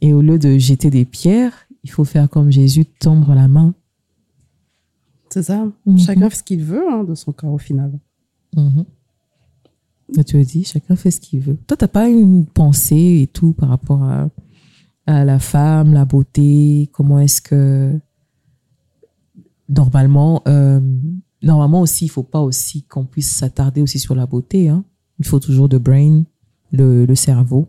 [0.00, 3.74] Et au lieu de jeter des pierres, il faut faire comme Jésus, tendre la main.
[5.30, 5.66] C'est ça.
[5.86, 5.98] Mhm.
[5.98, 7.92] Chacun fait ce qu'il veut hein, de son corps au final.
[8.56, 8.84] Mhm.
[10.26, 11.56] Tu as dit, chacun fait ce qu'il veut.
[11.68, 14.28] Toi, t'as pas une pensée et tout par rapport à,
[15.06, 17.96] à la femme, la beauté, comment est-ce que
[19.68, 20.80] normalement, euh,
[21.42, 24.68] normalement aussi, il faut pas aussi qu'on puisse s'attarder aussi sur la beauté.
[24.68, 24.84] Hein.
[25.20, 26.24] Il faut toujours de brain,
[26.72, 27.68] le, le cerveau.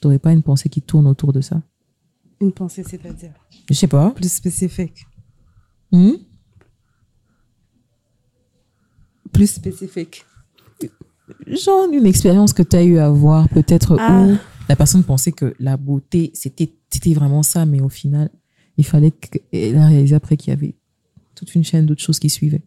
[0.00, 1.60] T'aurais pas une pensée qui tourne autour de ça
[2.40, 3.32] Une pensée, c'est-à-dire
[3.68, 4.10] Je sais pas.
[4.12, 5.06] plus spécifique.
[5.92, 6.12] Hmm?
[9.32, 10.24] Plus spécifique.
[11.46, 14.24] Genre une expérience que tu as eu à voir, peut-être Ah.
[14.26, 14.36] où
[14.68, 18.30] la personne pensait que la beauté, c'était c'était vraiment ça, mais au final,
[18.78, 20.74] il fallait qu'elle a réalisé après qu'il y avait
[21.34, 22.62] toute une chaîne d'autres choses qui suivaient.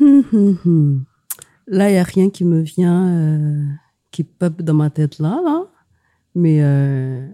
[0.00, 1.04] Hum, hum, hum.
[1.68, 3.64] Là, il n'y a rien qui me vient, euh,
[4.10, 5.40] qui pop dans ma tête là.
[5.44, 5.64] là.
[6.34, 7.26] Mais euh,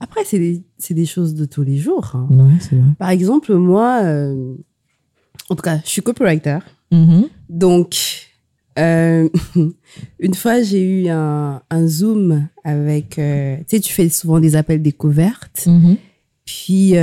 [0.00, 2.12] après, c'est des, des choses de tous les jours.
[2.14, 2.28] hein.
[2.30, 2.90] Ouais, c'est vrai.
[2.98, 4.54] Par exemple, moi, euh,
[5.50, 6.58] en tout cas, je suis copywriter.
[6.90, 7.28] Mhm.
[7.48, 7.96] Donc,
[8.78, 9.28] euh,
[10.18, 13.10] une fois, j'ai eu un, un Zoom avec...
[13.10, 13.20] tu
[13.66, 15.66] sais, tu fais souvent des appels découvertes.
[15.66, 15.96] Mhm.
[16.44, 16.94] Puis,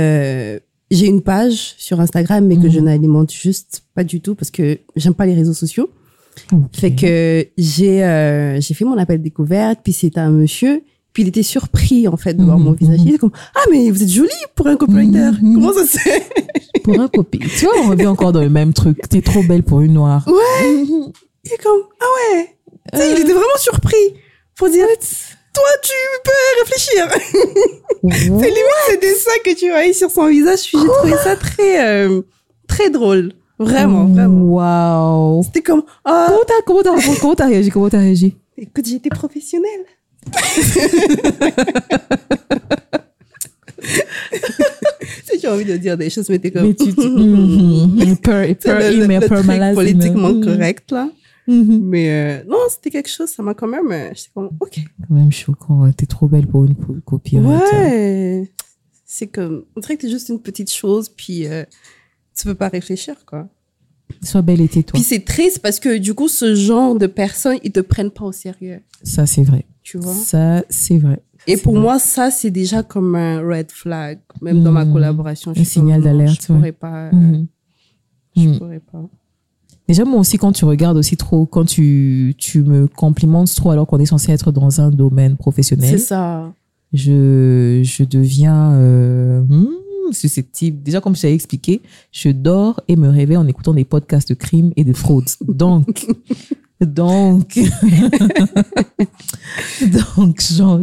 [0.90, 4.78] j'ai une page sur Instagram, mais que je n'alimente juste pas du tout parce que
[4.96, 5.90] j'aime pas les réseaux sociaux.
[6.52, 6.60] Ok.
[6.74, 10.82] Fait que j'ai euh, j'ai fait mon appel découverte, puis c'était un monsieur,
[11.16, 12.98] puis il était surpris en fait de voir Mhm, mon visage.
[12.98, 13.04] mhm.
[13.06, 15.30] Il était comme ah mais vous êtes jolie pour un copywriter.
[15.30, 15.54] Mhm, mhm.
[15.54, 16.22] Comment ça se fait
[16.84, 17.38] Pour un copie.
[17.38, 18.98] Tu vois, on revient encore dans le même truc.
[19.08, 20.28] T'es trop belle pour une noire.
[20.28, 20.72] Ouais.
[20.74, 21.12] Mhm.
[21.46, 22.04] Il est comme ah
[22.36, 22.54] ouais.
[22.94, 23.20] Sais, il Euh.
[23.22, 23.96] était vraiment surpris
[24.58, 24.84] pour dire
[25.54, 27.08] toi tu peux réfléchir.
[28.10, 30.68] C'est limite ces dessins que tu voyais sur son visage.
[30.70, 32.20] J'ai trouvé ça très euh,
[32.68, 34.44] très drôle, vraiment vraiment.
[34.52, 35.42] Waouh.
[35.44, 37.70] C'était comme ah Comment t'as, comment t'as, comment t'as réagi?
[37.70, 38.36] Comment t'as réagi?
[38.58, 39.84] écoute j'étais professionnelle.
[45.24, 48.16] Si as envie de dire des choses, mais t'es comme Mais tu, tu Mhm.
[48.18, 50.44] per, per le, email, le per truc politiquement email.
[50.44, 51.10] correct là.
[51.46, 51.80] Mhm.
[51.84, 53.90] Mais euh, non, c'était quelque chose, ça m'a quand même.
[53.92, 54.78] euh, J'étais comme, ok.
[55.08, 55.90] Quand même choquant.
[55.96, 57.38] T'es trop belle pour une co- copie.
[57.38, 58.50] Ouais.
[59.04, 61.64] C'est comme, on dirait que c'est juste une petite chose, puis euh,
[62.36, 63.48] tu peux pas réfléchir, quoi.
[64.22, 64.94] Sois belle et tais-toi.
[64.94, 68.24] Puis c'est triste parce que du coup, ce genre de personnes, ils te prennent pas
[68.24, 69.64] au sérieux, Ça, c'est vrai.
[69.86, 70.12] Tu vois.
[70.12, 71.20] Ça, c'est vrai.
[71.46, 71.82] Et C'est pour vrai.
[71.82, 74.92] moi, ça, c'est déjà comme un red flag, même dans ma Mhm.
[74.92, 75.54] collaboration.
[75.54, 76.58] je Un signal d'alerte, Je ouais.
[76.58, 77.10] pourrais pas.
[77.12, 77.42] euh.
[78.36, 78.58] Je Mhm.
[78.58, 79.04] pourrais pas.
[79.86, 83.86] Déjà, moi aussi, quand tu regardes aussi trop, quand tu, tu me complimentes trop alors
[83.86, 86.52] qu'on est censé être dans un domaine C'est professionnel, ça.
[86.92, 89.68] je, je deviens euh, hmm,
[90.10, 90.82] susceptible.
[90.82, 94.34] Déjà, comme je t'avais expliqué, je dors et me réveille en écoutant des podcasts de
[94.34, 95.30] crimes et de fraudes.
[95.46, 96.06] Donc,
[96.80, 97.58] donc,
[100.16, 100.82] donc, j'en,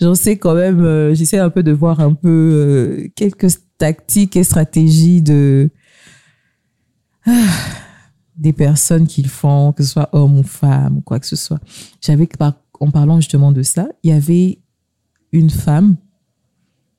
[0.00, 3.48] j'en sais quand même, euh, j'essaie un peu de voir un peu euh, quelques
[3.78, 5.70] tactiques et stratégies de,
[7.26, 7.32] ah,
[8.36, 11.60] des personnes qu'ils font, que ce soit homme ou femme ou quoi que ce soit.
[12.00, 14.58] J'avais, par- en parlant justement de ça, il y avait
[15.32, 15.96] une femme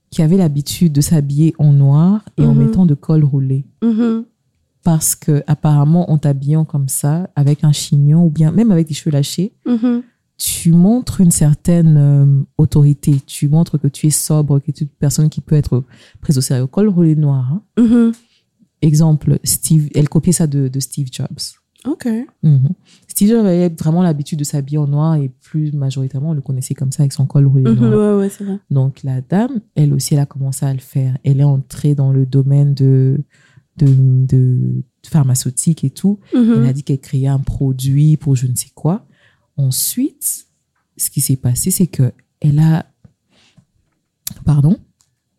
[0.10, 2.66] qui avait l'habitude de s'habiller en noir et en Mhm.
[2.66, 3.66] mettant de col roulé.
[3.84, 4.26] Mhm.
[4.86, 8.94] Parce que apparemment, en t'habillant comme ça, avec un chignon ou bien même avec des
[8.94, 10.04] cheveux lâchés, Mhm.
[10.38, 13.16] tu montres une certaine euh, autorité.
[13.26, 15.84] Tu montres que tu es sobre, que tu es une personne qui peut être
[16.22, 16.68] prise au sérieux.
[16.68, 17.52] Col roulé noir.
[17.52, 17.62] hein.
[17.82, 18.12] Mhm.
[18.82, 21.28] Exemple, Steve, elle copiait ça de, de Steve Jobs.
[21.88, 22.08] Ok.
[22.44, 22.70] Mhm.
[23.08, 26.74] Steve Jobs avait vraiment l'habitude de s'habiller en noir et plus majoritairement, on le connaissait
[26.76, 27.92] comme ça avec son col roulé noir.
[27.92, 28.60] Ouais, ouais, c'est vrai.
[28.70, 31.18] Donc la dame, elle aussi, elle a commencé à le faire.
[31.24, 33.20] Elle est entrée dans le domaine de,
[33.78, 33.88] de,
[34.26, 36.20] de pharmaceutique et tout.
[36.34, 36.54] Mhm.
[36.58, 39.06] Elle a dit qu'elle créait un produit pour je ne sais quoi.
[39.58, 40.48] Ensuite,
[40.98, 42.86] ce qui s'est passé, c'est que elle a,
[44.46, 44.78] pardon,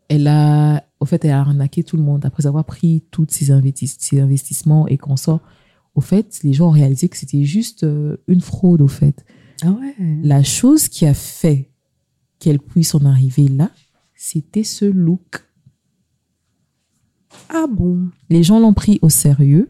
[0.08, 3.50] elle a, au fait, elle a arnaqué tout le monde après avoir pris tous ses,
[3.50, 5.40] investis- ses investissements et qu'on sort.
[5.94, 9.24] Au fait, les gens ont réalisé que c'était juste euh, une fraude, au fait.
[9.62, 9.94] Ah ouais.
[10.22, 11.70] La chose qui a fait
[12.38, 13.70] qu'elle puisse en arriver là,
[14.14, 15.45] c'était ce look.
[17.48, 18.08] Ah bon?
[18.30, 19.68] Les gens l'ont pris au sérieux?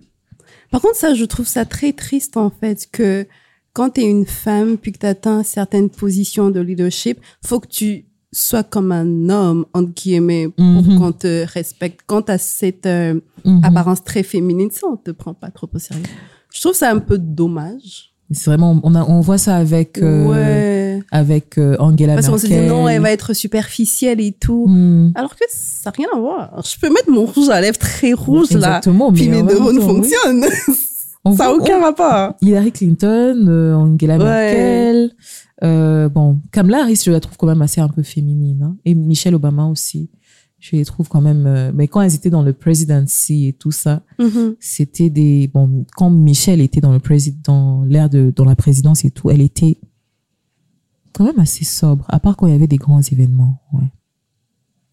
[0.70, 3.26] Par contre, ça, je trouve ça très triste, en fait, que
[3.72, 7.68] quand tu es une femme puis que tu atteins certaines positions de leadership, faut que
[7.68, 10.98] tu sois comme un homme, entre guillemets, pour Mhm.
[10.98, 12.00] qu'on te respecte.
[12.06, 13.64] Quand tu as cette euh, Mhm.
[13.64, 16.02] apparence très féminine, ça, on te prend pas trop au sérieux.
[16.52, 18.12] Je trouve ça un peu dommage.
[18.32, 21.02] C'est vraiment, on, a, on voit ça avec, euh, ouais.
[21.12, 22.50] avec euh, Angela Parce qu'on Merkel.
[22.50, 24.66] se dit non, elle va être superficielle et tout.
[24.66, 25.12] Hmm.
[25.14, 26.62] Alors que ça n'a rien à voir.
[26.64, 29.44] Je peux mettre mon rouge à lèvres très rouge là, Exactement, puis mais mes en
[29.46, 29.84] même neurones oui.
[29.84, 30.44] fonctionnent.
[31.24, 32.34] On ça n'a aucun rapport.
[32.40, 35.12] Hillary Clinton, euh, Angela Ouais.
[35.62, 38.76] Merkel, bon, Kamala Harris, je la trouve quand même assez un peu féminine, hein.
[38.84, 40.08] et Michelle Obama aussi.
[40.58, 43.70] Je les trouve quand même, euh, mais quand elles étaient dans le presidency et tout
[43.72, 44.56] ça, Mhm.
[44.58, 49.10] c'était des, bon, quand Michelle était dans le président, l'air de, dans la présidence et
[49.10, 49.78] tout, elle était
[51.12, 53.84] quand même assez sobre, à part quand il y avait des grands événements, ouais.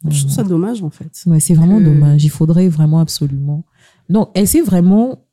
[0.10, 1.24] Je trouve ça dommage en fait.
[1.28, 2.26] Ouais, c'est vraiment dommage.
[2.26, 3.64] Il faudrait vraiment absolument.
[4.10, 5.24] Donc, elle s'est vraiment.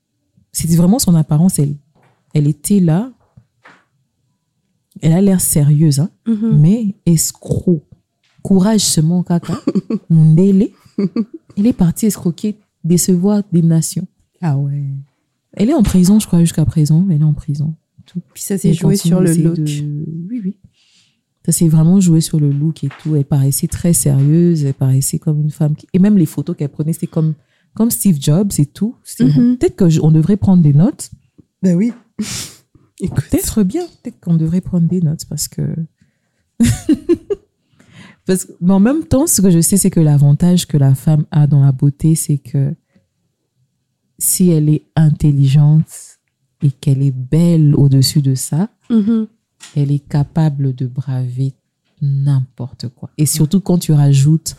[0.52, 1.58] C'était vraiment son apparence.
[1.58, 1.74] Elle,
[2.34, 3.10] elle était là.
[5.02, 6.60] Elle a l'air sérieuse, hein, Mhm.
[6.60, 7.82] mais escroc.
[8.42, 9.60] Courage seulement kaka
[10.10, 10.68] mundele
[11.56, 14.06] elle est partie escroquer décevoir des nations
[14.40, 14.84] Ah ouais.
[15.54, 17.74] elle est en prison je crois jusqu'à présent elle est en prison
[18.34, 19.56] Puis ça s'est joué sur le look.
[19.56, 20.56] de- oui oui
[21.46, 25.18] ça s'est vraiment joué sur le look et tout elle paraissait très sérieuse elle paraissait
[25.18, 27.34] comme une femme qui- et même les photos qu'elle prenait c'était comme
[27.74, 29.56] comme Steve Jobs et tout Mhm.
[29.58, 31.10] peut-être que je- on devrait prendre des notes
[31.62, 31.92] Ben oui.
[33.02, 33.24] Écoute.
[33.30, 35.62] Peut-être bien, peut-être qu'on devrait prendre des notes parce que.
[38.30, 40.94] parce que, mais en même temps, ce que je sais, c'est que l'avantage que la
[40.94, 42.76] femme a dans la beauté, c'est que
[44.18, 46.18] si elle est intelligente
[46.62, 49.26] et qu'elle est belle au-dessus de ça, Mhm.
[49.74, 51.54] elle est capable de braver
[52.00, 53.10] n'importe quoi.
[53.18, 54.54] Et surtout quand tu rajoutes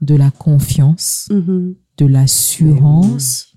[0.00, 1.74] de la confiance, Mhm.
[1.98, 3.54] de l'assurance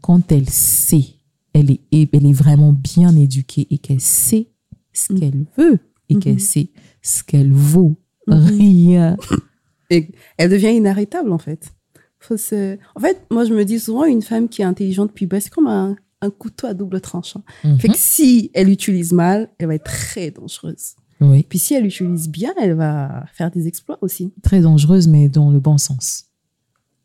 [0.00, 1.20] quand elle sait,
[1.52, 4.48] elle est, elle est vraiment bien éduquée et qu'elle sait
[4.94, 5.18] ce Mhm.
[5.20, 5.78] qu'elle veut
[6.08, 6.70] et qu'elle sait
[7.02, 7.98] ce qu'elle vaut.
[8.36, 8.44] Mhm.
[8.46, 9.16] Rien.
[9.90, 11.72] Et elle devient inarrêtable, en fait.
[12.20, 12.76] Faut se...
[12.94, 15.66] En fait, moi, je me dis souvent, une femme qui est intelligente puis c'est comme
[15.68, 17.42] un, un couteau à double tranchant.
[17.64, 17.78] Mhm.
[17.78, 20.94] Fait que si elle utilise mal, elle va être très dangereuse.
[21.20, 24.32] Oui, Puis si elle utilise bien, elle va faire des exploits aussi.
[24.42, 26.26] très dangereuse, mais dans le bon sens.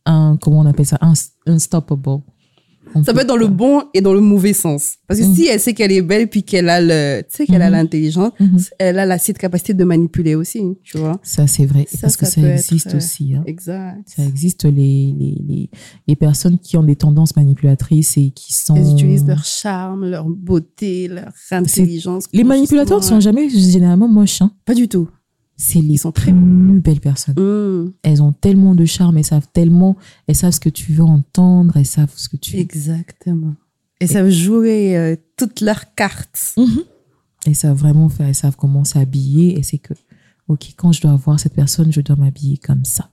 [0.06, 0.98] Un, comment on appelle ça?
[1.02, 1.14] Un,
[1.48, 2.22] unstoppable.
[3.06, 4.96] Ça peut être dans le bon et dans le mauvais sens.
[5.08, 5.34] Parce que Mhm.
[5.36, 7.72] si elle sait qu'elle est belle puis qu'elle a le, tu sais, qu'elle a Mhm.
[7.74, 8.58] l'intelligence, Mhm.
[8.78, 11.20] elle a la cette capacité de manipuler aussi, tu vois.
[11.24, 11.86] Ça, c'est vrai.
[11.92, 13.34] Ça, parce que ça être, existe euh, aussi.
[13.34, 13.44] hein.
[13.48, 13.98] Exact.
[14.06, 14.72] Ça existe les,
[15.18, 15.70] les, les,
[16.08, 18.76] les personnes qui ont des tendances manipulatrices et qui sont.
[18.76, 22.26] Elles utilisent leur charme, leur beauté, leur intelligence.
[22.34, 24.42] Les manipulateurs ne sont jamais généralement moches.
[24.42, 24.52] hein.
[24.66, 25.10] Pas du tout.
[25.66, 27.36] C'est Ils sont très plus belles personnes.
[27.38, 27.94] Mmh.
[28.04, 29.96] Elles ont tellement de charme, elles savent tellement,
[30.28, 32.58] elles savent ce que tu veux entendre, elles savent ce que tu.
[32.58, 33.54] Exactement.
[34.02, 36.56] Et ça veut jouer euh, toutes leurs cartes.
[36.58, 36.84] Mhm.
[37.46, 39.58] Elles savent vraiment faire, elles savent comment s'habiller.
[39.58, 39.94] Et c'est que,
[40.50, 43.10] ok, quand je dois voir cette personne, je dois m'habiller comme ça.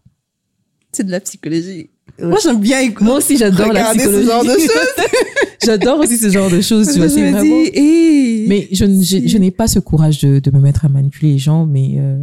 [0.90, 1.90] C'est de la psychologie.
[2.20, 3.04] Moi, j'aime bien écouter.
[3.04, 4.26] Moi aussi, j'adore la Regarder ce psychologie.
[4.26, 5.06] genre de choses.
[5.64, 6.92] j'adore aussi ce genre de choses.
[6.92, 10.50] Tu vois, je me vraiment- dis, hey, Mais je, n'ai pas ce courage de, de
[10.50, 12.18] me mettre à manipuler les gens, mais, euh,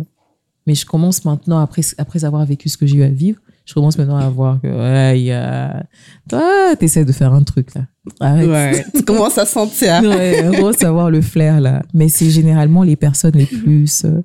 [0.68, 3.74] mais je commence maintenant, après, après avoir vécu ce que j'ai eu à vivre, je
[3.74, 5.86] commence maintenant à voir que, ouais, il y a...
[6.30, 7.82] Toi, t'essaies de faire un truc, là.
[8.22, 8.48] Arrête.
[8.50, 10.02] Ouais, tu commences à sentir.
[10.04, 11.84] Ouais, on va savoir le flair, là.
[11.94, 14.22] Mais c'est généralement les personnes les plus, euh,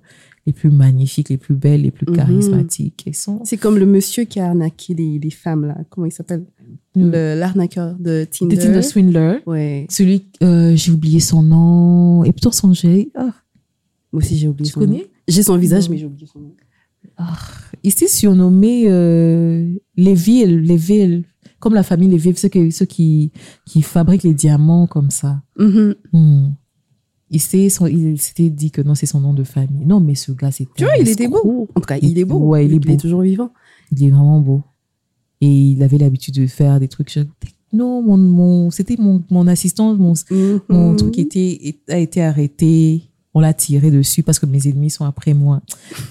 [0.46, 2.16] les plus magnifiques, les plus belles, les plus Mhm.
[2.16, 3.02] charismatiques.
[3.06, 3.40] Elles sont...
[3.44, 5.76] C'est comme le monsieur qui a arnaqué les, les femmes, là.
[5.90, 6.44] Comment il s'appelle?
[6.94, 8.54] Le- L'arnaqueur de Tinder.
[8.56, 9.38] Des Tinder Swindler.
[9.46, 9.86] Ouais.
[9.90, 12.22] Celui, euh, j'ai oublié son nom.
[12.22, 13.30] Et pourtant, son j'ai ah,
[14.12, 15.00] Moi aussi, j'ai oublié tu son nom.
[15.28, 16.54] J'ai son visage, mais j'ai oublié son nom.
[17.82, 21.24] Il s'est surnommé euh, les villes, les villes,
[21.58, 23.32] comme la famille les villes, ceux, qui- ceux qui,
[23.66, 25.42] qui fabriquent les diamants comme ça.
[25.58, 25.94] Mhm.
[26.12, 26.48] Hmm.
[27.30, 29.84] Il s'est son- il s'était dit que non, c'est son nom de famille.
[29.86, 31.68] Non, mais ce gars, c'est Tu vois, il était beau.
[31.74, 32.38] En tout cas, il est beau.
[32.38, 33.00] Ouais, il est Il est beau.
[33.00, 33.52] toujours vivant.
[33.90, 34.62] Il est vraiment beau.
[35.40, 37.10] Et il avait l'habitude de faire des trucs.
[37.12, 37.20] je-
[37.72, 40.12] Non, mon, mon, c'était mon, mon assistant, mon,
[40.68, 40.96] mon Mhm.
[40.96, 43.04] truc était, a été arrêté.
[43.34, 45.62] On l'a tiré dessus parce que mes ennemis sont après moi.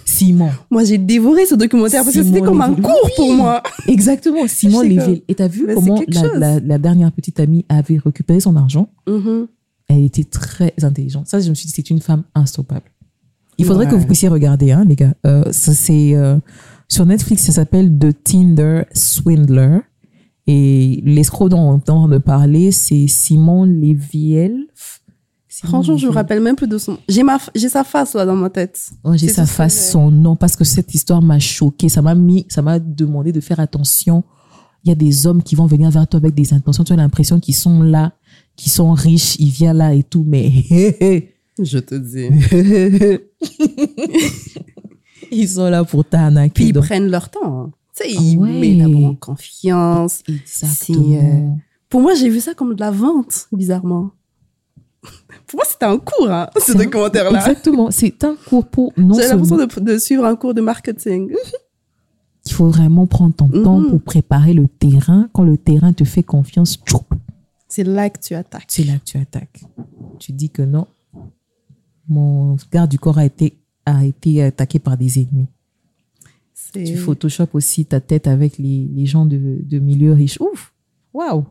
[0.06, 0.50] Simon.
[0.72, 3.62] Moi, j'ai dévoré ce documentaire parce que c'était comme un cours pour moi.
[3.88, 5.22] Exactement, Simon Léville.
[5.28, 6.32] Et t'as vu Mais comment la, chose.
[6.36, 8.90] la, la dernière petite amie avait récupéré son argent?
[9.08, 9.48] Mhm.
[9.88, 11.28] Elle était très intelligente.
[11.28, 12.90] Ça, je me suis dit, c'est une femme instoppable.
[13.58, 13.92] Il faudrait Ouais.
[13.92, 15.14] que vous puissiez regarder, hein, les gars.
[15.28, 16.38] Euh, ça, c'est euh,
[16.88, 19.80] sur Netflix, ça s'appelle The Tinder Swindler.
[20.48, 24.66] Et l'escroc dont on entend de parler, c'est Simon Léviel.
[25.64, 26.12] Franchement, je me Léviel.
[26.14, 26.98] rappelle même plus de son.
[27.08, 28.90] J'ai ma, j'ai sa face là dans ma tête.
[29.04, 31.88] Ouais, j'ai sa face, son nom, parce que cette histoire m'a choqué.
[31.90, 34.24] Ça m'a mis, ça m'a demandé de faire attention.
[34.84, 36.84] Il y a des hommes qui vont venir vers toi avec des intentions.
[36.84, 38.14] Tu as l'impression qu'ils sont là,
[38.56, 40.52] qu'ils sont riches, ils viennent là et tout, mais
[41.60, 42.30] Je te dis.
[45.32, 46.54] ils sont là pour t'arnaquer.
[46.54, 47.62] Puis ils Donc, prennent leur temps.
[47.66, 47.72] hein.
[47.96, 48.60] Tu sais, Ah ils ouais.
[48.60, 50.24] mettent d'abord en confiance.
[50.28, 51.60] Exactement.
[51.90, 54.12] Pour moi, j'ai vu ça comme de la vente, bizarrement.
[55.52, 57.40] Pour moi, c'était un cours, hein, ce documentaire-là.
[57.40, 57.92] Exactement.
[57.92, 61.32] C'est un cours pour non J'ai l'impression de, de suivre un cours de marketing.
[62.48, 63.90] Il faut vraiment prendre ton temps Mhm.
[63.90, 65.30] pour préparer le terrain.
[65.34, 66.80] Quand le terrain te fait confiance,
[67.68, 68.66] C'est là que tu attaques.
[68.70, 69.62] c'est là que tu attaques.
[70.20, 70.88] Tu dis que non,
[72.10, 75.48] mon garde du corps a été, a été attaqué par des ennemis.
[76.54, 80.40] C'est- Tu photoshop aussi ta tête avec les, les gens de, de milieu riche.
[80.40, 80.74] Ouf!
[81.14, 81.46] Waouh!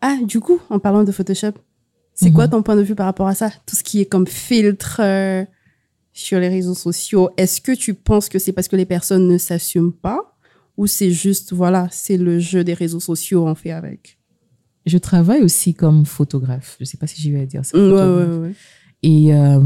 [0.00, 1.52] Ah, du coup, en parlant de Photoshop,
[2.20, 2.34] c'est Mhm.
[2.34, 3.48] quoi ton point de vue par rapport à ça?
[3.64, 5.44] Tout ce qui est comme filtre euh,
[6.12, 9.38] sur les réseaux sociaux, est-ce que tu penses que c'est parce que les personnes ne
[9.38, 10.36] s'assument pas?
[10.76, 14.18] Ou c'est juste, voilà, c'est le jeu des réseaux sociaux, on fait avec?
[14.86, 16.76] Je travaille aussi comme photographe.
[16.80, 17.76] Je sais pas si j'ai eu à dire ça.
[17.78, 18.52] Ouais, ouais, ouais.
[19.02, 19.60] Et euh,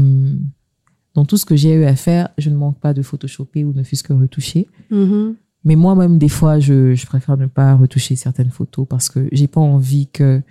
[1.15, 3.73] dans tout ce que j'ai eu à faire, je ne manque pas de photoshopper ou
[3.73, 4.67] ne fût-ce que retoucher.
[4.91, 5.35] Mhm.
[5.65, 9.47] Mais moi-même, des fois, je, je préfère ne pas retoucher certaines photos parce que j'ai
[9.47, 10.41] pas envie que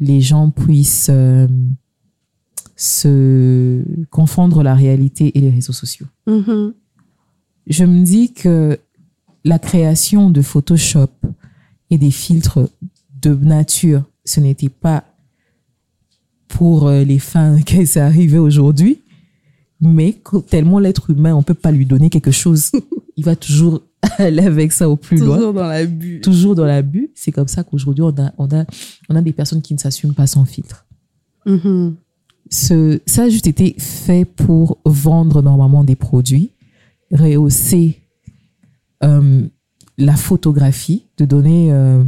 [0.00, 1.46] les gens puissent euh,
[2.76, 6.06] se confondre la réalité et les réseaux sociaux.
[6.26, 6.74] Mhm.
[7.66, 8.78] Je me dis que
[9.44, 11.10] la création de Photoshop
[11.90, 12.68] et des filtres
[13.20, 15.04] de nature, ce n'était pas
[16.46, 19.02] pour euh, les fins que ça arrivait aujourd'hui,
[19.80, 20.16] mais
[20.48, 22.72] tellement l'être humain, on peut pas lui donner quelque chose,
[23.16, 23.82] il va toujours
[24.18, 26.20] aller avec ça au plus loin Toujours dans l'abus.
[26.20, 27.10] toujours dans l'abus.
[27.14, 28.64] C'est comme ça qu'aujourd'hui, on a, on, a,
[29.08, 30.86] on a des personnes qui ne s'assument pas sans filtre.
[31.46, 31.96] Mhm.
[32.50, 36.52] Ce, ça a juste été fait pour vendre normalement des produits,
[37.12, 38.00] rehausser
[39.04, 39.46] euh,
[39.98, 42.04] la photographie, de donner, euh,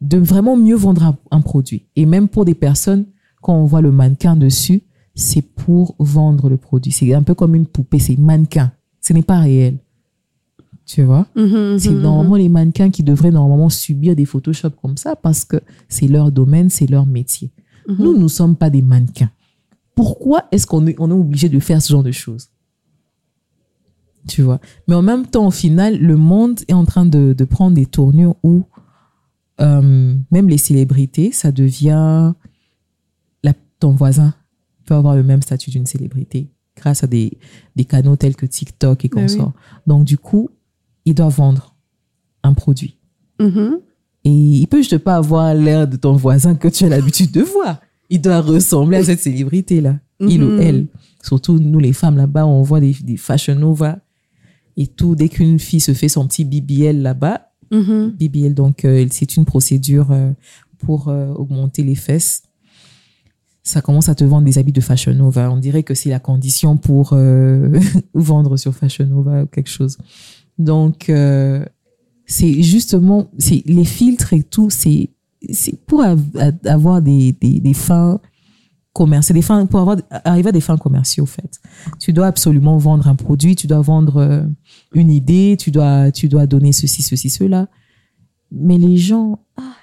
[0.00, 1.86] de vraiment mieux vendre un, un produit.
[1.96, 3.06] Et même pour des personnes,
[3.40, 4.82] quand on voit le mannequin dessus,
[5.14, 6.92] c'est pour vendre le produit.
[6.92, 8.72] C'est un peu comme une poupée, c'est mannequin.
[9.00, 9.78] Ce n'est pas réel.
[10.88, 11.26] Tu vois?
[11.36, 15.44] Mhm, C'est mhm, normalement les mannequins qui devraient normalement subir des Photoshop comme ça parce
[15.44, 15.58] que
[15.90, 17.50] c'est leur domaine, c'est leur métier.
[17.86, 17.96] mhm.
[17.98, 19.30] Nous, nous ne sommes pas des mannequins.
[19.94, 22.48] Pourquoi est-ce qu'on est, on est obligé de faire ce genre de choses?
[24.26, 24.60] Tu vois?
[24.86, 27.86] Mais en même temps, au final, le monde est en train de, de prendre des
[27.86, 28.64] tournures où
[29.60, 32.32] euh, même les célébrités, ça devient...
[33.42, 34.32] La, ton voisin
[34.86, 37.36] peut avoir le même statut d'une célébrité grâce à des,
[37.76, 39.22] des canaux tels que TikTok et Ben oui.
[39.22, 39.52] consorts.
[39.86, 40.48] Donc, du coup,
[41.08, 41.74] il doit vendre
[42.42, 42.96] un produit.
[43.40, 43.78] Mhm.
[44.24, 47.40] Et il peut juste pas avoir l'air de ton voisin que tu as l'habitude de
[47.42, 47.80] voir.
[48.10, 49.98] Il doit ressembler à cette célébrité-là.
[50.20, 50.60] Il ou Mhm.
[50.60, 50.86] elle.
[51.22, 53.98] Surtout, nous, les femmes, là-bas, on voit des, des fashion nova
[54.76, 55.14] et tout.
[55.14, 58.14] Dès qu'une fille se fait son petit BBL là-bas, Mhm.
[58.18, 60.32] BBL, donc, euh, c'est une procédure euh,
[60.78, 62.42] pour euh, augmenter les fesses.
[63.62, 65.50] Ça commence à te vendre des habits de Fashion Nova.
[65.50, 67.14] On dirait que c'est la condition pour
[68.14, 69.98] vendre sur Fashion Nova ou quelque chose.
[70.58, 71.64] Donc, euh,
[72.26, 73.30] c'est justement,
[73.64, 75.10] les filtres et tout, c'est
[75.86, 78.20] pour avoir des, des, fins
[78.92, 81.60] commerciales, des fins, pour avoir, arriver à des fins commerciaux, en fait.
[82.00, 84.42] Tu dois absolument vendre un produit, tu dois vendre euh,
[84.92, 87.68] une idée, tu dois, tu dois donner ceci, ceci, cela.
[88.50, 89.74] Mais les gens, ah,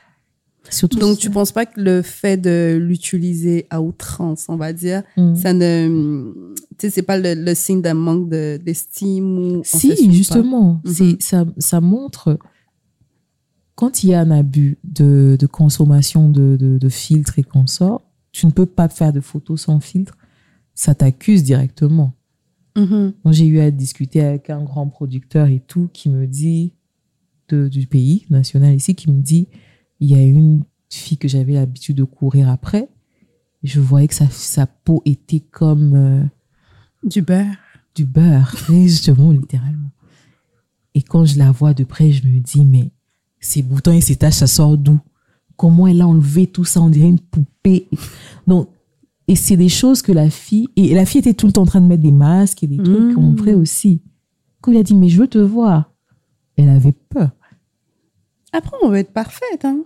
[0.69, 0.99] surtout.
[0.99, 5.35] Donc, tu penses pas que le fait de l'utiliser à outrance, on va dire, Mm.
[5.35, 6.33] ça ne.
[6.77, 9.61] Tu sais, c'est pas le, le signe d'un manque de- d'estime ou.
[9.63, 10.93] Si, justement, Mhm.
[10.93, 12.37] c'est ça, ça montre
[13.75, 18.01] quand il y a un abus de, de consommation de, filtres et consorts,
[18.31, 20.15] tu ne peux pas faire de photos sans filtre,
[20.73, 22.13] ça t'accuse directement.
[22.77, 23.13] Mhm.
[23.31, 26.73] J'ai eu à discuter avec un grand producteur et tout qui me dit,
[27.49, 29.47] de, du pays national ici, qui me dit,
[29.99, 32.89] il y a une fille que j'avais l'habitude de courir après,
[33.63, 36.23] je voyais que sa, sa peau était comme euh,
[37.03, 37.55] Du beurre.
[37.95, 39.89] du beurre, justement, littéralement.
[40.93, 42.91] Et quand je la vois de près, je me dis, mais
[43.39, 44.99] ces boutons et ces taches, ça sort d'où?
[45.57, 46.81] Comment elle a enlevé tout ça?
[46.81, 47.87] On dirait une poupée.
[48.47, 48.69] Donc,
[49.27, 51.65] et c'est des choses que la fille, et la fille était tout le temps en
[51.67, 54.01] train de mettre des masques et des trucs qu'on vrai aussi.
[54.61, 55.91] Quand il a dit, mais je veux te voir,
[56.57, 57.31] elle avait peur.
[58.55, 59.79] Après, on veut être parfaite, hein.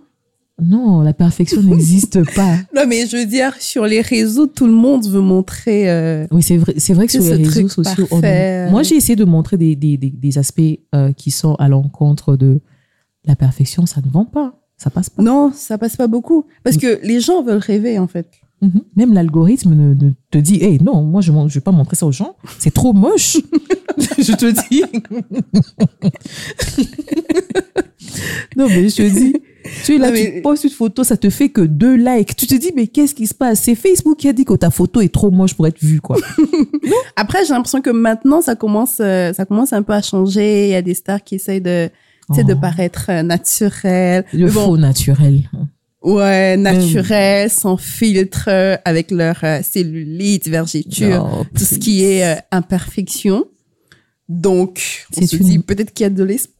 [0.62, 2.56] Non, la perfection n'existe pas.
[2.76, 5.90] Non, mais je veux dire, sur les réseaux, tout le monde veut montrer.
[5.90, 8.70] euh, Oui, c'est vrai, c'est vrai que sur les réseaux sociaux, on- parfait.
[8.70, 10.60] moi j'ai essayé de montrer des, des, des, des aspects
[10.94, 12.60] euh, qui sont à l'encontre de
[13.24, 15.22] la perfection, ça ne vend pas, ça passe pas.
[15.22, 16.44] Non, ça passe pas beaucoup.
[16.62, 18.28] Parce que les gens veulent rêver, en fait.
[18.62, 18.82] Mhm.
[18.96, 22.04] Même l'algorithme ne, ne te dit, hey, non, moi je ne vais pas montrer ça
[22.06, 23.38] aux gens, c'est trop moche.
[24.18, 24.82] je te dis.
[28.56, 29.34] Non, mais je te dis,
[29.84, 32.34] tu là, Non, mais- tu postes une photo, ça te fait que deux likes.
[32.36, 33.60] Tu te dis, mais qu'est-ce qui se passe?
[33.62, 36.16] C'est Facebook qui a dit que ta photo est trop moche pour être vue, quoi.
[37.16, 40.66] Après, j'ai l'impression que maintenant, ça commence, euh, ça commence un peu à changer.
[40.68, 41.88] Il y a des stars qui essayent de,
[42.34, 42.60] sais, de Oh.
[42.60, 44.24] paraître euh, naturelles.
[44.32, 45.42] Le bon, faux naturel.
[46.02, 48.48] Ouais, naturel, sans filtre,
[48.86, 53.44] avec leur euh, cellulite, vergeture, Oh, tout ce qui est imperfection.
[54.28, 56.59] Donc, on se une- dit peut-être qu'il y a de l'espoir.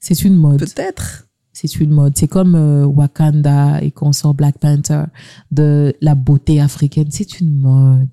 [0.00, 0.60] C'est une mode.
[0.60, 1.24] Peut-être.
[1.52, 2.12] C'est une mode.
[2.16, 5.04] C'est comme euh, Wakanda et qu'on sort Black Panther
[5.50, 7.08] de la beauté africaine.
[7.10, 8.08] C'est une mode.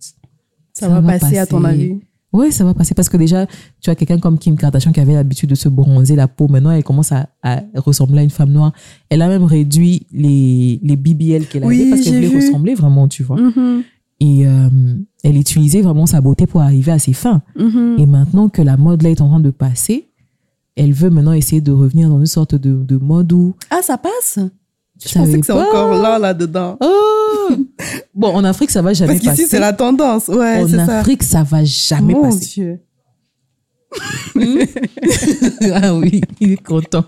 [0.74, 2.00] Ça, va, passer, à ton avis?
[2.34, 3.46] Oui, ça va passer parce que déjà,
[3.80, 6.48] tu as quelqu'un comme Kim Kardashian qui avait l'habitude de se bronzer la peau.
[6.50, 8.74] Maintenant, elle commence à, à ressembler à une femme noire.
[9.10, 13.08] Elle a même réduit les, les BBL qu'elle Oui, avait parce qu'elle voulait ressembler vraiment,
[13.08, 13.40] tu vois.
[13.40, 13.84] Mhm,
[14.20, 14.70] Et euh,
[15.24, 17.42] elle utilisait vraiment sa beauté pour arriver à ses fins.
[17.58, 17.96] mhm.
[18.00, 20.10] Et maintenant que la mode là est en train de passer,
[20.76, 23.98] elle veut maintenant essayer de revenir dans une sorte de, de mode où Ah, ça
[23.98, 24.40] passe
[25.00, 26.78] tu Je pensais que c'est encore là, là-dedans.
[26.82, 27.50] Oh
[28.14, 29.46] Bon, en Afrique, ça va jamais Parce passer.
[29.46, 30.30] c'est la tendance.
[30.30, 31.00] Ouais, en c'est ça.
[31.00, 32.46] Afrique, ça va jamais Mon passer.
[32.46, 32.80] Dieu.
[35.74, 37.06] ah oui, il est content.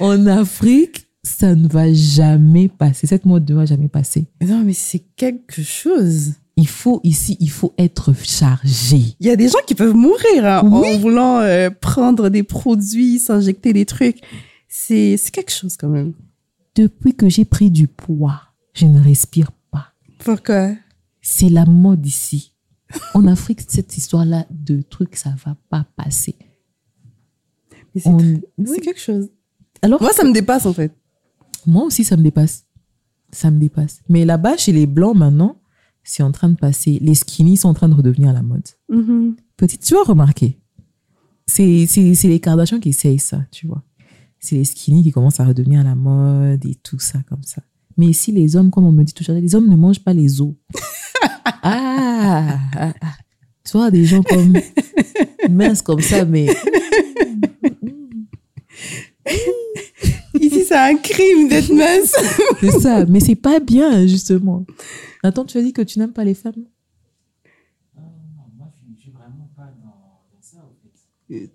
[0.00, 3.06] En Afrique, ça ne va jamais passer.
[3.06, 4.26] Cette mode ne va jamais passer.
[4.42, 6.32] Non, mais c'est quelque chose.
[6.62, 9.16] Il faut ici, il faut être chargé.
[9.18, 10.94] Il y a des gens qui peuvent mourir hein, Oui.
[10.94, 14.20] en voulant euh, prendre des produits, s'injecter des trucs.
[14.68, 16.12] C'est quelque chose quand même.
[16.76, 18.40] Depuis que j'ai pris du poids,
[18.74, 19.86] je ne respire pas.
[20.20, 20.70] Pourquoi?
[21.20, 22.52] C'est la mode ici.
[23.14, 26.36] En Afrique, cette histoire-là de trucs, ça va pas passer.
[27.96, 28.40] C'est oui.
[28.82, 29.30] quelque chose.
[29.82, 30.92] Alors, Moi, ça me dépasse en fait.
[31.66, 32.64] moi aussi, ça me dépasse.
[33.32, 34.00] Ça me dépasse.
[34.08, 35.56] Mais là-bas, chez les Blancs, maintenant,
[36.04, 36.98] c'est en train de passer.
[37.00, 38.66] Les skinny sont en train de redevenir à la mode.
[38.88, 39.36] Mhm.
[39.56, 40.58] Petite, tu as remarqué.
[41.46, 41.86] C'est
[42.24, 43.82] les Kardashians qui essayent ça, tu vois.
[44.38, 47.62] C'est les skinny qui commencent à redevenir à la mode et tout ça comme ça.
[47.96, 50.40] Mais ici, les hommes, comme on me dit toujours, les hommes ne mangent pas les
[50.40, 50.54] os.
[51.62, 53.12] ah, ah, ah.
[53.64, 54.54] Tu vois, des gens comme
[55.50, 56.48] minces comme ça, mais
[60.52, 62.14] Ici, c'est un crime d'être mince.
[62.60, 63.04] c'est ça.
[63.06, 64.64] Mais c'est pas bien, justement.
[65.22, 66.64] Attends, tu as dit que tu n'aimes pas les femmes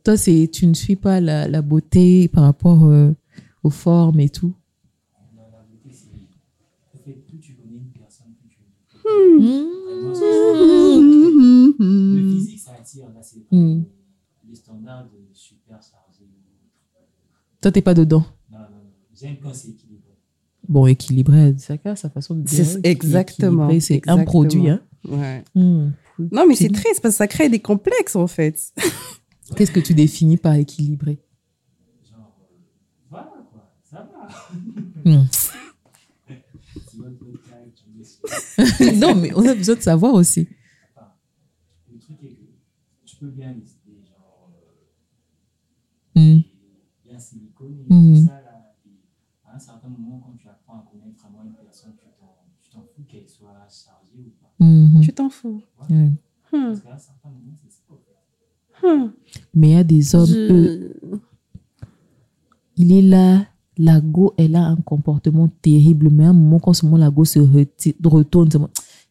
[0.03, 3.11] Toi, c'est tu ne suis pas la, la beauté par rapport euh,
[3.63, 4.55] aux formes et tout.
[9.05, 9.67] Mhm.
[11.79, 13.05] Le physique, ça attire.
[13.13, 13.83] Là, c'est pas Hmm.
[14.49, 16.25] les standards de super chargé.
[17.61, 18.23] Toi, t'es pas dedans.
[19.20, 20.03] J'aime quand c'est équilibré.
[20.68, 22.65] Bon, équilibré, chacun a sa façon de dire.
[22.65, 24.70] C'est exactement, C'est un produit.
[24.70, 24.82] Hein.
[25.07, 25.43] Ouais.
[25.55, 25.91] Hmm.
[26.32, 28.74] Non, mais c'est triste parce que ça crée des complexes en fait.
[29.55, 31.20] Qu'est-ce que tu définis par équilibré?
[32.09, 32.55] Genre, euh,
[33.09, 34.28] voilà quoi, ça va.
[35.32, 35.57] Suis-
[38.97, 40.47] Non, mais on a besoin de savoir aussi.
[41.91, 42.43] Le truc est que
[43.05, 44.49] tu peux bien lister, genre,
[46.18, 46.39] euh,
[47.05, 48.15] bien siliconé, Mhm.
[48.24, 48.74] tout ça là.
[48.86, 52.36] Et à un certain moment, quand tu apprends à connaître vraiment une personne, tu t'en
[52.63, 53.53] tu t'en fous qu'elle soit
[54.60, 55.01] Mhm.
[55.01, 55.62] Tu t'en fous.
[55.89, 56.10] Hmm.
[56.51, 56.74] Hmm.
[58.84, 59.08] Hmm.
[59.53, 60.99] Mais il y a des hommes, eux,
[62.76, 63.45] il est là,
[63.78, 67.10] la go, elle a un comportement terrible, mais à un moment, quand ce moment, la
[67.10, 68.49] go se retourne,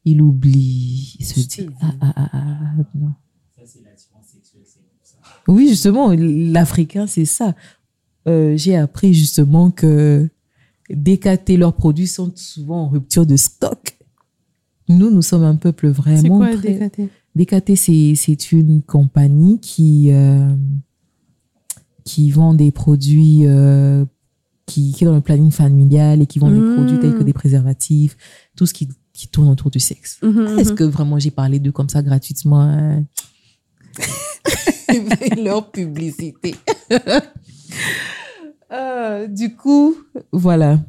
[0.05, 1.75] il oublie, il se Je te dit, dis.
[1.81, 3.13] ah, ah, ah, ah, non.
[3.57, 5.17] Ça, c'est l'attirance sexuelle, c'est pour ça.
[5.49, 7.55] Oui, justement, l'Africain, c'est ça.
[8.29, 10.29] Euh, J'ai appris justement que
[10.91, 13.96] DKT, leurs produits sont souvent en rupture de stock.
[14.89, 16.75] Nous, nous sommes un peuple C'est vraiment quoi le très...
[16.89, 17.01] DKT
[17.35, 20.55] DKT, c'est- c'est une compagnie qui, euh,
[22.05, 24.05] qui vend des produits euh,
[24.65, 27.33] qui, qui est dans le planning familial et qui vend des produits tels que des
[27.33, 28.17] préservatifs,
[28.57, 30.19] tout ce qui, qui tourne autour du sexe.
[30.23, 30.77] Mhm, Est-ce mhm.
[30.77, 33.05] que vraiment j'ai parlé d'eux comme ça gratuitement hein?
[35.43, 36.55] Leur publicité.
[38.73, 39.95] Euh, du coup,
[40.33, 40.81] voilà.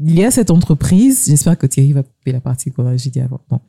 [0.00, 3.20] Il y a cette entreprise, j'espère que Thierry va couper la partie que j'ai dit
[3.20, 3.40] avant.
[3.50, 3.60] Bon.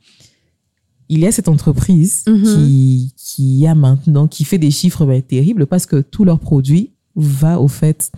[1.08, 2.44] Il y a cette entreprise Mhm.
[2.44, 6.90] qui, qui a maintenant, qui fait des chiffres ben, terribles parce que tous leurs produits
[7.16, 8.12] va au fait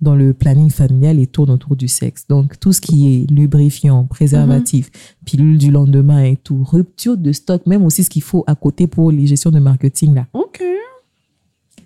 [0.00, 2.26] dans le planning familial et tourne autour du sexe.
[2.28, 4.90] Donc, tout ce qui est lubrifiant, préservatif,
[5.24, 8.88] pilule du lendemain et tout, rupture de stock, même aussi ce qu'il faut à côté
[8.88, 10.26] pour les gestions de marketing, là.
[10.34, 10.60] Ok.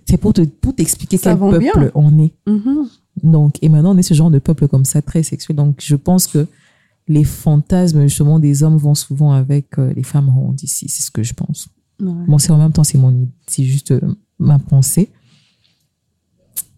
[0.08, 1.90] C'est pour te, pour t'expliquer quel peuple bien.
[1.94, 2.32] on est.
[2.48, 2.88] Mhm.
[3.22, 5.56] Donc, et maintenant, on est ce genre de peuple comme ça, très sexuel.
[5.56, 6.46] Donc, je pense que
[7.08, 10.88] les fantasmes, justement, des hommes vont souvent avec euh, les femmes rondes ici.
[10.88, 11.68] C'est ce que je pense.
[12.00, 12.12] Ouais.
[12.26, 13.28] Bon, c'est en même temps, c'est mon.
[13.46, 14.00] C'est juste euh,
[14.38, 15.10] ma pensée.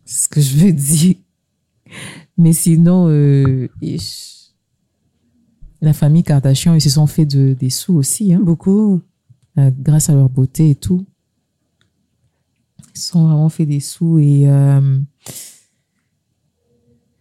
[0.04, 1.16] C'est ce que je veux dire.
[2.38, 3.68] Mais sinon, euh,
[5.80, 9.02] la famille Kardashian, ils se sont fait de, des sous aussi, hein, Beaucoup.
[9.56, 11.04] grâce à leur beauté et tout.
[12.94, 14.46] Ils se sont vraiment fait des sous et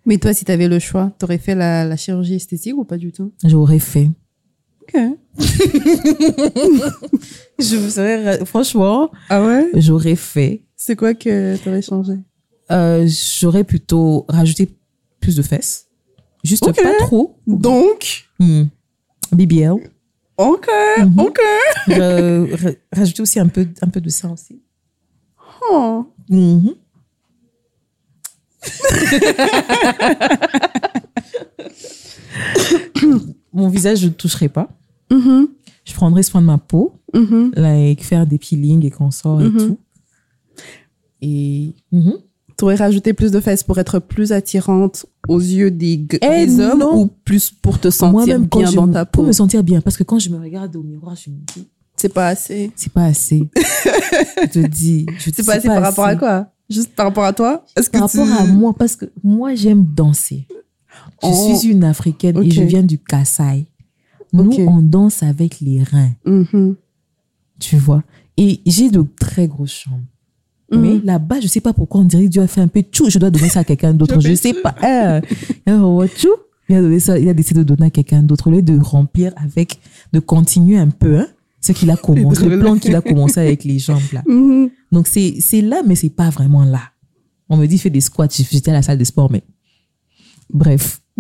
[0.06, 2.84] Mais toi, si tu avais le choix, tu aurais fait la, la chirurgie esthétique ou
[2.86, 3.32] pas du tout?
[3.46, 4.10] J'aurais fait.
[4.82, 4.96] Ok.
[7.60, 9.70] Je me serais, franchement, Ah ouais?
[9.76, 10.64] j'aurais fait.
[10.76, 12.14] C'est quoi que tu aurais changé?
[12.72, 13.08] Euh,
[13.40, 14.70] j'aurais plutôt rajouté
[15.20, 15.88] plus de fesses.
[16.44, 17.38] Juste pas trop.
[17.46, 18.64] Donc, Hmm.
[19.32, 19.76] BBL.
[20.38, 20.68] ok,
[21.00, 21.20] Mhm.
[21.20, 21.40] ok.
[21.88, 24.62] Ra- rajouter aussi un peu, un peu de sein aussi.
[25.72, 26.06] Oh.
[26.30, 26.74] Mhm.
[33.54, 34.70] Mon visage, je ne toucherai pas.
[35.12, 35.48] Mhm,
[35.84, 37.52] Je prendrai soin de ma peau, mhm.
[37.56, 39.58] like faire des peelings et consorts et Mhm.
[39.58, 39.78] tout.
[41.22, 42.14] Et mhm.
[42.58, 46.84] T'aurais rajouté plus de fesses pour être plus attirante aux yeux des, Eh des hommes
[46.94, 49.28] ou plus pour te sentir bien dans ta pour peau?
[49.28, 52.14] me sentir bien, parce que quand je me regarde au miroir, je me dis, C'est
[52.14, 52.72] pas assez.
[52.76, 53.50] c'est pas assez.
[53.56, 56.52] je te dis, C'est pas assez par rapport à quoi?
[56.72, 59.54] Juste par rapport à toi Est-ce que Par tu- rapport à moi, parce que moi,
[59.56, 60.48] j'aime danser.
[61.24, 61.56] Je Oh.
[61.58, 63.66] suis une Africaine et je viens du Kassai.
[64.34, 66.76] Nous, on danse avec les reins, Mhm.
[67.60, 68.04] tu vois?
[68.38, 70.02] Et j'ai de très grosses chambres.
[70.72, 70.80] Mhm.
[70.82, 73.10] Mais là-bas, je sais pas pourquoi on dirait que Dieu a fait un peu tchou,
[73.10, 74.20] je dois donner ça à quelqu'un d'autre.
[74.22, 74.74] Je fais sais pas.
[74.82, 75.20] Ah,
[75.66, 76.30] alors, tchou,
[76.70, 78.80] il a donné ça, il a décidé de donner à quelqu'un d'autre au lieu de
[78.80, 79.80] remplir avec,
[80.14, 81.28] de continuer un peu, hein,
[81.62, 84.24] ce qu'il a commencé, le plan qu'il a commencé avec les jambes là.
[84.28, 84.70] Mhm.
[84.92, 86.82] Donc c'est, là, mais c'est pas vraiment là.
[87.48, 89.44] On me dit fais des squats, j'étais à la salle de sport, mais
[90.50, 91.02] bref.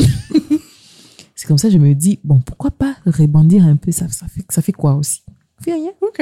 [1.35, 4.27] c'est comme ça que je me dis, bon, pourquoi pas rebondir un peu, ça, ça,
[4.27, 5.21] fait, ça fait quoi aussi?
[5.57, 5.91] Ça fait rien.
[6.01, 6.21] Ok.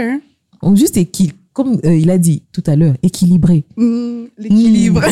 [0.61, 3.65] Donc juste équil- comme euh, il a dit tout à l'heure, équilibré.
[3.77, 4.27] Mhm.
[4.37, 5.01] L'équilibre.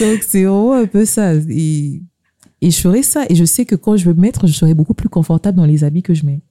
[0.00, 1.34] Donc, c'est vraiment un peu ça.
[1.34, 2.02] Et,
[2.60, 3.24] et je ferai ça.
[3.28, 5.64] Et je sais que quand je veux me mettre, je serai beaucoup plus confortable dans
[5.66, 6.42] les habits que je mets.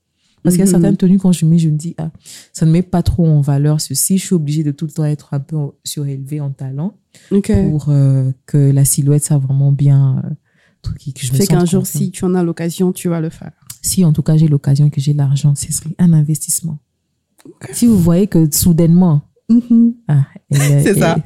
[0.44, 0.70] Parce qu'il y a Mhm.
[0.70, 2.10] certaines tenues, quand je mets, je me dis, ah,
[2.52, 4.18] ça ne met pas trop en valeur ceci.
[4.18, 6.94] Je suis obligée de tout le temps être un peu surélevée en talent
[7.32, 7.50] Ok.
[7.70, 10.22] pour euh, que la silhouette soit vraiment bien.
[10.24, 10.30] euh,
[10.80, 13.50] truc que je me qu'un jour, si tu en as l'occasion, tu vas le faire.
[13.82, 16.78] Si en tout cas j'ai l'occasion et que j'ai l'argent, ce serait un investissement.
[17.72, 19.22] Si vous voyez que soudainement,
[20.08, 21.16] ah, elle- C'est ça.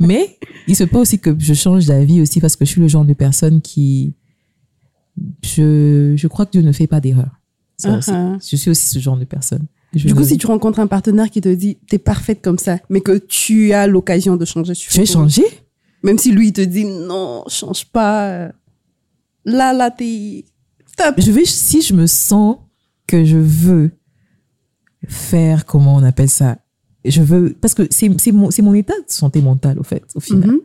[0.00, 2.88] Mais il se peut aussi que je change d'avis aussi parce que je suis le
[2.88, 4.14] genre de personne qui,
[5.44, 7.40] je, je crois que Dieu ne fait pas d'erreur.
[7.84, 8.10] Aussi.
[8.10, 8.50] Uh-huh.
[8.50, 9.66] Je suis aussi ce genre de personne.
[9.94, 12.78] Je Du coup, si tu rencontres un partenaire qui te dit t'es parfaite comme ça,
[12.90, 15.44] mais que tu as l'occasion de changer, tu je vais changer?
[16.02, 18.50] Même si lui il te dit non, change pas.
[19.44, 20.44] Là, là, t'es
[20.96, 21.14] top.
[21.18, 22.56] Je vais, si je me sens
[23.06, 23.92] que je veux
[25.06, 26.58] faire, comment on appelle ça,
[27.04, 30.20] je veux, parce que c'est mon, c'est mon état de santé mentale, au fait, au
[30.20, 30.50] final.
[30.50, 30.60] Mhm.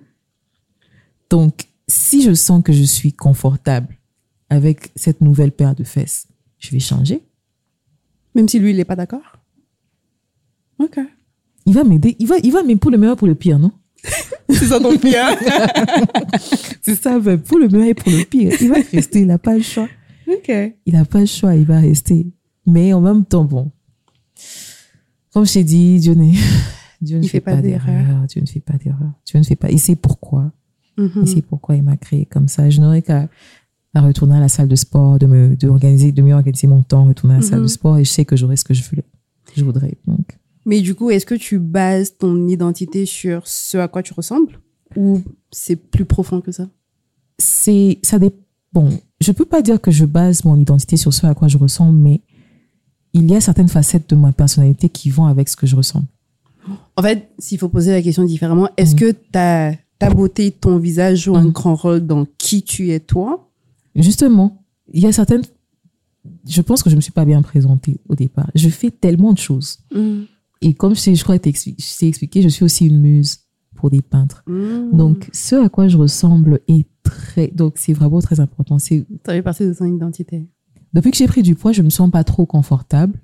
[1.30, 3.98] Donc, si je sens que je suis confortable
[4.50, 6.28] avec cette nouvelle paire de fesses,
[6.60, 7.24] je vais changer.
[8.36, 9.38] Même si lui il est pas d'accord?
[10.80, 11.00] Ok.
[11.66, 12.16] Il va m'aider.
[12.20, 13.72] Il va, il va m'aider pour le meilleur, pour le pire, non?
[14.50, 15.26] C'est ça ton pire.
[16.82, 18.54] C'est ça, ben, pour le meilleur et pour le pire.
[18.60, 19.88] Il va rester, il n'a pas le choix.
[20.28, 20.52] ok.
[20.86, 22.28] Il n'a pas le choix, il va rester.
[22.66, 23.72] Mais en même temps, bon.
[25.34, 26.16] Comme je t'ai dit, Dieu,
[27.02, 28.28] Dieu ne fait, fait pas pas d'erreur.
[28.28, 29.12] Dieu ne fait pas d'erreur.
[29.26, 29.72] Dieu ne fait pas.
[29.72, 30.52] Il sait pourquoi.
[30.98, 31.10] Mhm.
[31.22, 32.70] Il sait pourquoi il m'a créé comme ça.
[32.70, 33.28] Je n'aurais qu'à
[33.96, 36.82] à retourner à la salle de sport, de me, de organiser, de mieux organiser mon
[36.82, 38.84] temps, retourner à la salle de sport et je sais que j'aurai ce que je
[38.90, 39.04] voulais.
[39.56, 39.98] Je voudrais.
[40.08, 44.14] Donc, Mais du coup, est-ce que tu bases ton identité sur ce à quoi tu
[44.14, 44.60] ressembles
[44.96, 45.22] ou
[45.52, 46.70] c'est plus profond que ça?
[47.38, 48.38] C'est, ça dépend.
[48.72, 48.90] Bon,
[49.22, 52.00] je peux pas dire que je base mon identité sur ce à quoi je ressemble,
[52.00, 52.22] mais
[53.14, 56.08] il y a certaines facettes de ma personnalité qui vont avec ce que je ressemble.
[56.98, 59.00] En fait, s'il faut poser la question différemment, est-ce Mhm.
[59.00, 61.52] que ta, ta beauté, ton visage joue un Mhm.
[61.52, 63.50] grand rôle dans qui tu es toi?
[63.96, 65.44] Justement, il y a certaines.
[66.48, 68.50] Je pense que je me suis pas bien présentée au départ.
[68.56, 69.80] Je fais tellement de choses.
[70.62, 73.40] Et comme je, sais- je crois que je t'ai expliqué, je suis aussi une muse
[73.76, 74.44] pour des peintres.
[74.94, 77.48] Donc, ce à quoi je ressemble est très.
[77.50, 78.80] Donc, c'est vraiment très important.
[78.80, 78.96] Ça
[79.28, 80.48] fait partie de ton identité.
[80.94, 83.20] Depuis que j'ai pris du poids, je me sens pas trop confortable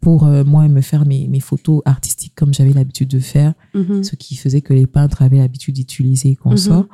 [0.00, 4.02] pour euh, moi me faire mes, mes photos artistiques comme j'avais l'habitude de faire, Mhm.
[4.02, 6.56] ce qui faisait que les peintres avaient l'habitude d'utiliser et qu'on Mhm.
[6.56, 6.86] sort.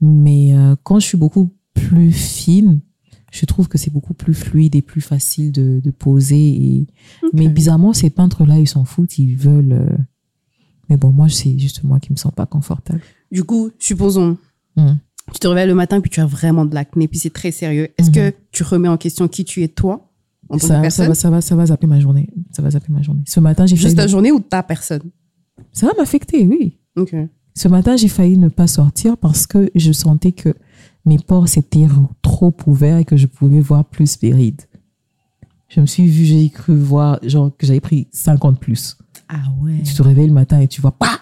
[0.00, 2.80] Mais euh, quand je suis beaucoup plus fine,
[3.32, 6.48] je trouve que c'est beaucoup plus fluide et plus facile de, de poser.
[6.48, 6.86] Et...
[7.32, 9.72] Mais bizarrement, ces peintres-là, ils s'en foutent, ils veulent.
[9.72, 9.96] euh,
[10.88, 13.02] Mais bon, moi, c'est juste moi qui me sens pas confortable.
[13.30, 14.38] Du coup, supposons,
[14.76, 14.98] Mhm.
[15.32, 17.88] Tu te réveilles le matin puis tu as vraiment de l'acné puis c'est très sérieux.
[17.98, 18.14] Est-ce Mhm.
[18.14, 20.10] que tu remets en question qui tu es toi
[20.48, 22.28] en tant que Ça, ça, va, ça, va, ça va zapper ma journée.
[22.52, 23.22] Ça va zapper ma journée.
[23.26, 23.86] Ce matin, j'ai failli.
[23.88, 25.02] Juste ta journée ou ta personne?
[25.72, 26.78] Ça va m'affecter, oui.
[26.96, 27.14] Ok.
[27.54, 30.54] Ce matin, j'ai failli ne pas sortir parce que je sentais que
[31.04, 31.86] mes pores s'étaient
[32.22, 34.62] trop ouverts et que je pouvais voir plus mes rides.
[35.68, 38.96] Je me suis vue, j'ai cru voir, genre, que j'avais pris 50 plus.
[39.28, 39.82] Ah ouais.
[39.84, 41.20] Tu te réveilles le matin et tu vois, pas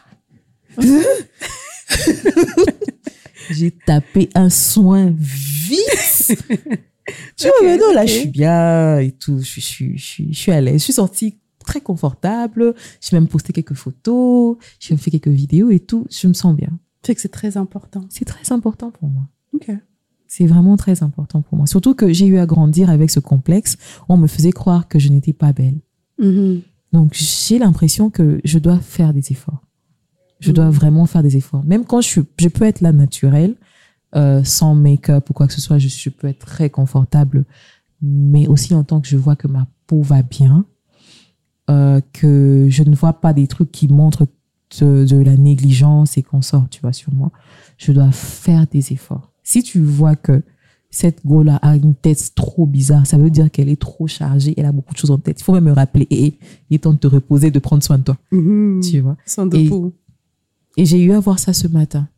[3.51, 6.37] J'ai tapé un soin vite.
[7.37, 9.39] tu vois, maintenant, là, je suis bien et tout.
[9.39, 10.79] Je suis, je suis, je suis, je suis à l'aise.
[10.81, 12.75] Je suis sortie très confortable.
[13.01, 14.57] J'ai même posté quelques photos.
[14.81, 16.07] J'ai même fait quelques vidéos et tout.
[16.11, 16.71] Je me sens bien.
[17.05, 18.07] Fait que c'est très important.
[18.09, 19.29] C'est très important pour moi.
[19.53, 19.71] Ok.
[20.27, 21.67] C'est vraiment très important pour moi.
[21.67, 23.77] Surtout que j'ai eu à grandir avec ce complexe.
[24.09, 25.81] On me faisait croire que je n'étais pas belle.
[26.19, 26.63] Mhm.
[26.93, 29.66] Donc, j'ai l'impression que je dois faire des efforts.
[30.41, 31.65] Je dois vraiment faire des efforts.
[31.65, 33.55] Même quand je, suis, je peux être là naturelle,
[34.15, 37.45] euh, sans make-up ou quoi que ce soit, je, je peux être très confortable.
[38.03, 40.67] Mais aussi en tant que je vois que ma peau va bien,
[41.71, 44.27] euh, que je ne vois pas des trucs qui montrent
[44.81, 47.31] de, de la négligence et qu'on sort, tu vois, sur moi.
[47.79, 49.33] Je dois faire des efforts.
[49.43, 50.43] Si tu vois que
[50.91, 54.67] cette go-là a une tête trop bizarre, ça veut dire qu'elle est trop chargée, elle
[54.67, 55.41] a beaucoup de choses en tête.
[55.41, 56.39] Il faut même me rappeler, et
[56.71, 58.81] il est temps de te reposer, de prendre soin de toi, Mhm.
[58.83, 59.17] tu vois.
[59.27, 59.95] Sans de Et- peau.
[60.77, 62.09] Et j'ai eu à voir ça ce matin.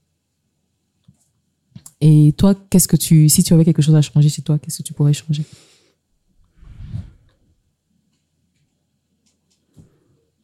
[2.00, 4.78] Et toi, qu'est-ce que tu, si tu avais quelque chose à changer chez toi, qu'est-ce
[4.78, 5.44] que tu pourrais changer?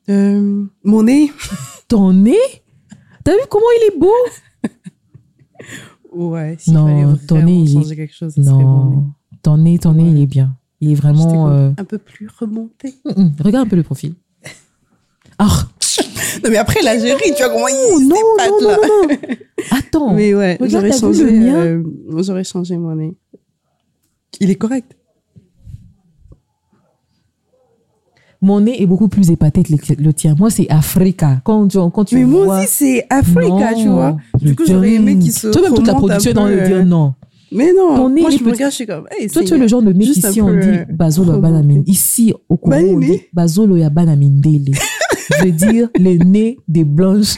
[0.08, 1.32] Euh, mon nez.
[1.88, 2.36] Ton nez?
[3.22, 4.12] T'as vu comment il est beau?
[6.12, 8.64] Ouais, s'il Non, ton nez, changer quelque chose, mon nez.
[8.64, 9.12] Non,
[9.42, 10.56] ton nez, ton nez, il est bien.
[10.80, 11.48] Il est vraiment.
[11.48, 12.94] euh, un peu plus remonté.
[13.04, 14.14] hum, hum, Regarde un peu le profil.
[15.38, 15.68] Ah
[16.44, 18.76] Non, mais après, l'Algérie, tu vois comment Oh, il non, non, là.
[18.88, 19.16] non.
[19.70, 20.14] Attends.
[20.14, 21.82] Mais ouais, j'aurais changé, le mien euh,
[22.22, 23.14] j'aurais changé mon nez.
[24.40, 24.96] Il est correct.
[28.42, 30.34] Mon nez est beaucoup plus épaté que le, tien.
[30.38, 31.40] Moi, c'est Africa.
[31.44, 34.18] Quand tu, quand tu Mais moi aussi, c'est Africa, tu vois.
[34.38, 36.82] Du coup, j'aurais aimé qu'il se Toi, même toute la production dans le dire euh,
[36.82, 37.14] non.
[37.52, 39.58] Mais non, Ton nez, moi, je me regarde, je suis comme, hey, Toi, tu es
[39.58, 41.84] le genre de mec Juste un ici, on dit euh, Bazolo banamine.
[41.86, 44.74] Ici, au Congo, on dit Bazolo ya banamindele.
[45.30, 47.36] Je veux dire, le nez des blanches.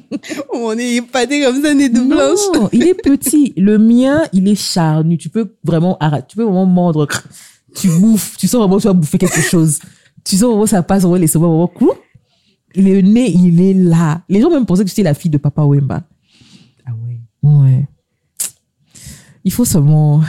[0.52, 2.40] On est épaté comme ça, nez de blanche.
[2.54, 3.54] Non, il est petit.
[3.56, 5.16] Le mien, il est charnu.
[5.18, 6.26] Tu peux vraiment arrêter.
[6.28, 7.08] Tu peux vraiment mordre.
[7.74, 8.36] Tu bouffes.
[8.36, 9.78] Tu sens vraiment que tu vas bouffer quelque chose.
[10.24, 11.90] Tu sens vraiment que ça passe vraiment les souvenirs vraiment coup.
[12.74, 14.22] Le nez, il est là.
[14.28, 16.02] Les gens même pensaient que j'étais la fille de Papa Wemba.
[16.86, 17.20] Ah ouais.
[17.42, 17.88] Ouais.
[19.44, 20.22] Il faut seulement,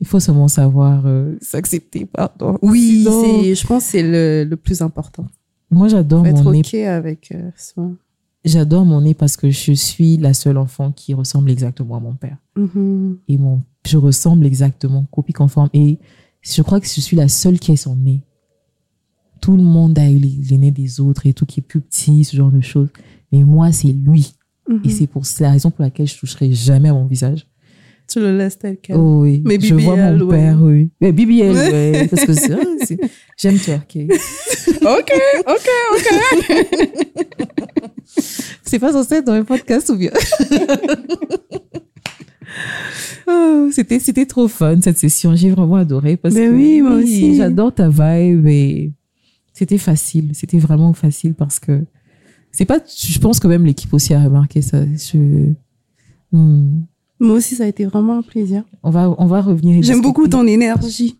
[0.00, 2.58] il faut seulement savoir euh, s'accepter, pardon.
[2.62, 5.26] Oui, c'est, je pense que c'est le, le plus important.
[5.70, 6.60] Moi, j'adore Faut être mon nez.
[6.60, 7.90] OK avec euh, soi.
[8.44, 12.14] J'adore mon nez parce que je suis la seule enfant qui ressemble exactement à mon
[12.14, 12.38] père.
[12.56, 13.18] Mhm.
[13.28, 15.68] Et mon, je ressemble exactement, copie conforme.
[15.74, 15.98] Et
[16.42, 18.22] je crois que je suis la seule qui ait son nez.
[19.40, 21.80] Tout le monde a eu les, les nez des autres et tout qui est plus
[21.80, 22.88] petit, ce genre de choses.
[23.32, 24.34] Mais moi, c'est lui.
[24.84, 27.46] Et c'est pour la raison pour laquelle je toucherai jamais à mon visage.
[28.10, 28.96] Tu le laisses tel quel.
[28.96, 29.42] Oh oui.
[29.44, 30.36] Mais je vois mon ouais.
[30.36, 30.90] père, oui.
[31.00, 32.08] Mais BBL, ouais.
[32.08, 32.54] Parce que c'est,
[32.86, 32.98] c'est-
[33.36, 34.08] j'aime twerker.
[34.80, 35.12] OK,
[35.46, 36.08] OK, OK.
[38.64, 40.10] C'est pas censé être dans un podcast ou bien?
[43.30, 45.36] Oh, c'était, c'était trop fun cette session.
[45.36, 47.36] J'ai vraiment adoré parce Mais que oui, moi aussi.
[47.36, 48.92] j'adore ta vibe et
[49.52, 50.30] c'était facile.
[50.32, 51.84] C'était vraiment facile parce que
[52.50, 54.84] c'est pas, je pense que même l'équipe aussi a remarqué ça.
[54.86, 55.52] Je-
[56.32, 56.82] Hmm.
[57.20, 58.62] Moi aussi, ça a été vraiment un plaisir.
[58.82, 59.82] On va, on va revenir.
[59.82, 61.18] J'aime beaucoup ton énergie.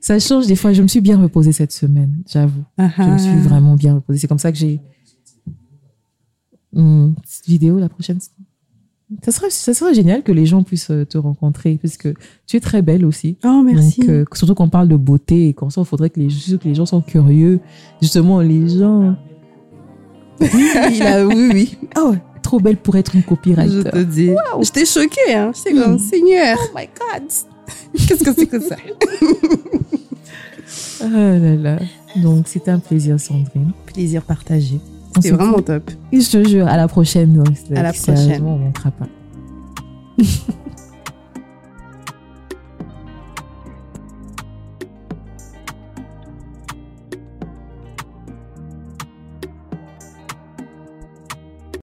[0.00, 0.72] Ça change des fois.
[0.72, 2.62] Je me suis bien reposée cette semaine, j'avoue.
[2.78, 3.06] Je Ah.
[3.08, 4.18] me suis vraiment bien reposée.
[4.20, 4.80] C'est comme ça que j'ai.
[6.72, 8.18] Hmm, cette vidéo, la prochaine.
[9.22, 12.12] Ça serait, ça serait génial que les gens puissent euh, te rencontrer parce que
[12.46, 13.36] tu es très belle aussi.
[13.44, 14.00] Oh, merci.
[14.00, 16.64] Donc, euh, surtout qu'on parle de beauté et comme ça, il faudrait que les, que
[16.68, 17.60] les gens sont curieux.
[18.02, 19.16] Justement, les gens.
[20.40, 20.48] Oui,
[20.92, 21.78] il a- oui, oui.
[21.94, 23.90] Ah ouais, trop belle pour être une je copywriter.
[23.90, 24.30] te dis.
[24.62, 25.50] J'étais choquée, hein.
[25.54, 25.98] J'étais comme, Mm.
[25.98, 27.28] Seigneur, Oh my God.
[28.06, 28.76] qu'est-ce que c'est que ça?
[31.00, 31.06] Ah
[31.38, 31.78] là là.
[32.16, 33.72] Donc, c'était un plaisir, Sandrine.
[33.86, 34.80] Plaisir partagé.
[35.14, 35.90] C'était vraiment top.
[36.12, 37.34] Je te jure, à la prochaine.
[37.34, 38.42] donc, À la prochaine.
[38.44, 39.06] On ne manquera pas.